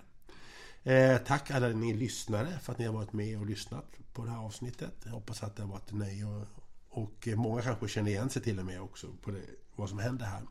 [0.83, 4.31] Eh, tack alla ni lyssnare för att ni har varit med och lyssnat på det
[4.31, 4.95] här avsnittet.
[5.05, 6.47] Jag hoppas att det har varit ett nöje och,
[6.89, 9.43] och många kanske känner igen sig till och med också på det,
[9.77, 10.43] vad som händer här.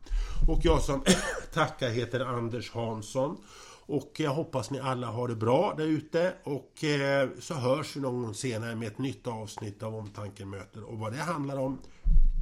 [0.48, 1.04] Och jag som
[1.52, 3.44] tackar heter Anders Hansson.
[3.88, 8.00] Och jag hoppas ni alla har det bra där ute och eh, så hörs vi
[8.00, 11.78] någon gång senare med ett nytt avsnitt av Omtanken möter och vad det handlar om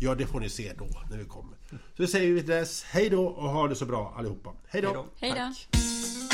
[0.01, 1.57] Ja, det får ni se då när vi kommer.
[1.97, 4.53] Så säger vi till dess hej då och ha det så bra allihopa.
[4.69, 4.89] Hej då!
[4.89, 5.07] Hej då.
[5.17, 5.37] Hej då.
[5.37, 6.26] Tack.